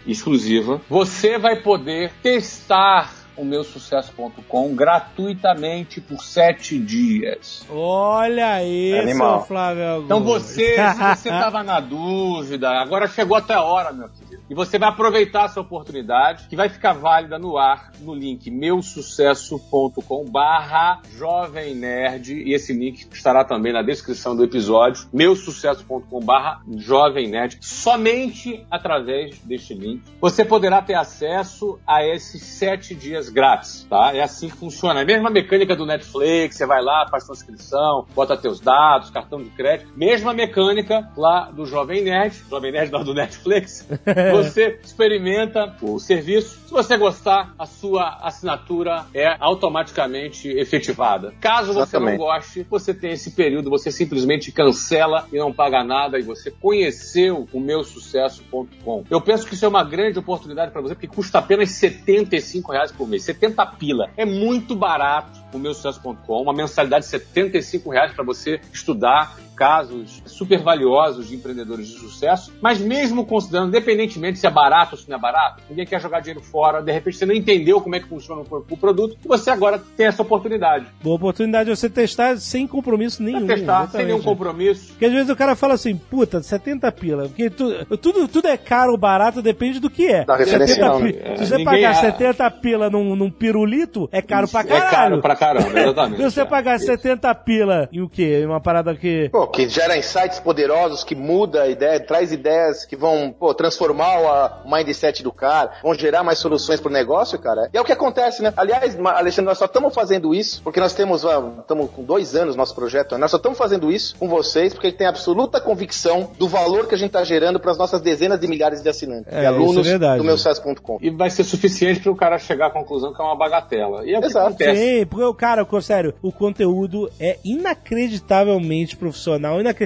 [0.05, 0.81] exclusiva.
[0.89, 2.96] Você vai poder testar
[3.37, 7.65] o meu sucesso.com gratuitamente por sete dias.
[7.69, 9.45] olha aí, Animal.
[9.45, 10.05] Flávio Augusto.
[10.05, 14.41] Então você, se você estava na dúvida, agora chegou até a hora, meu querido.
[14.49, 20.25] e você vai aproveitar essa oportunidade que vai ficar válida no ar no link meusucesso.com
[20.25, 27.27] barra Jovem Nerd e esse link estará também na descrição do episódio meusucesso.com barra Jovem
[27.29, 27.57] Nerd.
[27.61, 34.11] Somente através deste link você poderá ter acesso a esses sete dias grátis, tá?
[34.13, 34.99] É assim que funciona.
[34.99, 39.09] É a mesma mecânica do Netflix, você vai lá, faz sua inscrição, bota teus dados,
[39.09, 39.91] cartão de crédito.
[39.95, 43.87] Mesma mecânica lá do Jovem Nerd, Jovem Nerd lá do Netflix.
[44.31, 46.59] Você experimenta o serviço.
[46.67, 51.33] Se você gostar, a sua assinatura é automaticamente efetivada.
[51.39, 52.17] Caso você Exatamente.
[52.17, 56.51] não goste, você tem esse período, você simplesmente cancela e não paga nada e você
[56.51, 59.03] conheceu o meu sucesso.com.
[59.09, 62.91] Eu penso que isso é uma grande oportunidade para você, porque custa apenas 75 reais
[62.91, 63.16] por mês.
[63.19, 64.09] 70 pila.
[64.15, 70.21] É muito barato o meu sucesso.com, uma mensalidade de 75 reais para você estudar casos
[70.25, 75.09] super valiosos de empreendedores de sucesso, mas mesmo considerando, independentemente se é barato ou se
[75.09, 77.99] não é barato, ninguém quer jogar dinheiro fora, de repente você não entendeu como é
[77.99, 80.85] que funciona o produto, você agora tem essa oportunidade.
[81.01, 83.47] Boa oportunidade de você testar sem compromisso Pra nenhum.
[83.47, 84.07] testar, sem exatamente.
[84.07, 84.89] nenhum compromisso.
[84.89, 87.23] Porque às vezes o cara fala assim, puta, 70 pila.
[87.27, 90.23] Porque tu- tudo, tudo é caro ou barato, depende do que é.
[90.23, 91.35] Da referência 70 não, pi- né?
[91.37, 94.85] Se você Ninguém- pagar ah, 70 pila num, num pirulito, é caro pra caralho.
[94.87, 96.17] É caro pra caramba, exatamente.
[96.17, 96.45] Se você É.
[96.45, 96.85] pagar Isso.
[96.85, 98.41] 70 pila em o quê?
[98.43, 99.29] Em uma parada que...
[99.31, 104.19] Pô, que gera insights poderosos, que muda a ideia, traz ideias que vão pô, transformar
[104.63, 107.69] o, o mindset do cara, vão gerar mais soluções pro negócio, cara.
[107.73, 108.53] E é o que acontece, né?
[108.55, 111.23] Aliás, Alexandre, nós só estamos fazendo isso porque nós temos,
[111.59, 113.19] estamos com dois anos nosso projeto, né?
[113.19, 116.87] nós só estamos fazendo isso com vocês porque a gente tem absoluta convicção do valor
[116.87, 119.45] que a gente está gerando para as nossas dezenas de milhares de assinantes, É, de
[119.45, 120.17] alunos é verdade.
[120.17, 120.97] do meu sucesso.com.
[121.01, 124.05] E vai ser suficiente para o cara chegar à conclusão que é uma bagatela.
[124.05, 124.47] E é o que Exato.
[124.47, 124.79] acontece.
[124.99, 129.36] Sim, porque, o cara, sério, o conteúdo é inacreditavelmente profissional,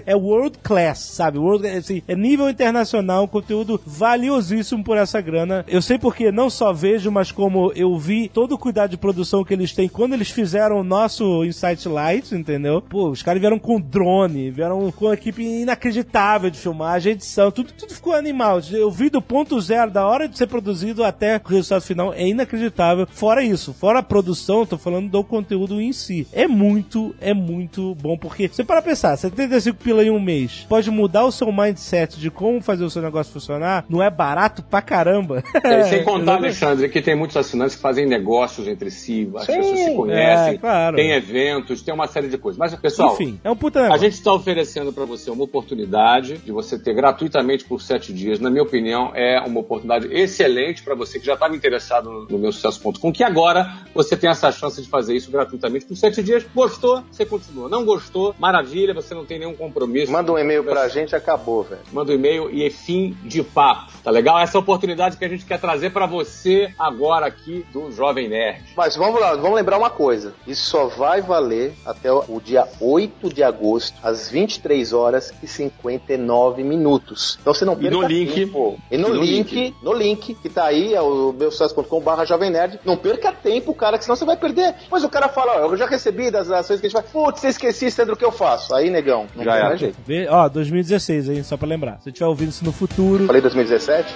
[0.05, 1.37] é world class, sabe?
[1.37, 5.65] World, assim, é nível internacional, um conteúdo valiosíssimo por essa grana.
[5.67, 9.43] Eu sei porque não só vejo, mas como eu vi todo o cuidado de produção
[9.43, 12.81] que eles têm quando eles fizeram o nosso Insight Light, entendeu?
[12.81, 17.71] Pô, os caras vieram com drone, vieram com uma equipe inacreditável de filmagem, edição, tudo,
[17.73, 18.59] tudo ficou animal.
[18.71, 22.27] Eu vi do ponto zero, da hora de ser produzido até o resultado final, é
[22.27, 23.07] inacreditável.
[23.11, 26.27] Fora isso, fora a produção, tô falando do conteúdo em si.
[26.31, 29.17] É muito, é muito bom, porque você para pensar,
[29.47, 33.01] 75 pila em um mês, pode mudar o seu mindset de como fazer o seu
[33.01, 35.43] negócio funcionar, não é barato pra caramba.
[35.63, 36.35] É, sem contar.
[36.35, 40.53] Alexandre, que tem muitos assinantes que fazem negócios entre si, as Sim, pessoas se conhecem,
[40.55, 40.95] é, claro.
[40.95, 42.57] tem eventos, tem uma série de coisas.
[42.57, 46.51] Mas, pessoal, Enfim, é um puta a gente está oferecendo para você uma oportunidade de
[46.51, 48.39] você ter gratuitamente por sete dias.
[48.39, 52.37] Na minha opinião, é uma oportunidade excelente para você que já estava interessado no, no
[52.37, 56.45] meu sucesso.com, que agora você tem essa chance de fazer isso gratuitamente por sete dias.
[56.53, 57.03] Gostou?
[57.11, 57.69] Você continua.
[57.69, 58.35] Não gostou?
[58.39, 60.11] Maravilha, você não tem nenhum compromisso.
[60.11, 61.81] Manda um e-mail pra gente, acabou, velho.
[61.91, 64.39] Manda um e-mail e é fim de papo, tá legal?
[64.39, 68.27] Essa é a oportunidade que a gente quer trazer para você agora aqui do Jovem
[68.29, 68.63] Nerd.
[68.75, 70.33] Mas vamos lá, vamos lembrar uma coisa.
[70.47, 76.63] Isso só vai valer até o dia 8 de agosto, às 23 horas e 59
[76.63, 77.37] minutos.
[77.41, 78.79] Então você não E perca no link- tempo.
[78.89, 79.75] E no, e no link, link.
[79.83, 82.79] no link, que tá aí, é o meusucesso.com barra Jovem Nerd.
[82.85, 84.73] Não perca tempo, cara, que senão você vai perder.
[84.89, 87.11] Mas o cara fala, ó, eu já recebi das ações que a gente faz.
[87.11, 88.73] Putz, esqueci, Sandro, o que eu faço?
[88.75, 89.67] Aí, negão, não Já tem era.
[89.69, 89.97] mais jeito.
[90.05, 91.43] Vê- Ó, 2016, hein?
[91.43, 91.97] Só pra lembrar.
[91.97, 93.25] Se você estiver ouvindo isso no futuro.
[93.27, 94.15] Falei 2017?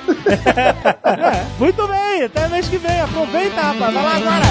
[1.59, 3.01] Muito bem, até mês que vem.
[3.01, 3.93] Aproveita, rapaz.
[3.93, 4.45] Vai lá agora.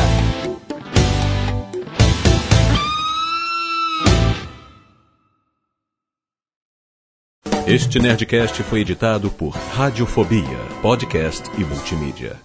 [7.66, 12.38] Este Nerdcast foi editado por Radiofobia, podcast e multimídia.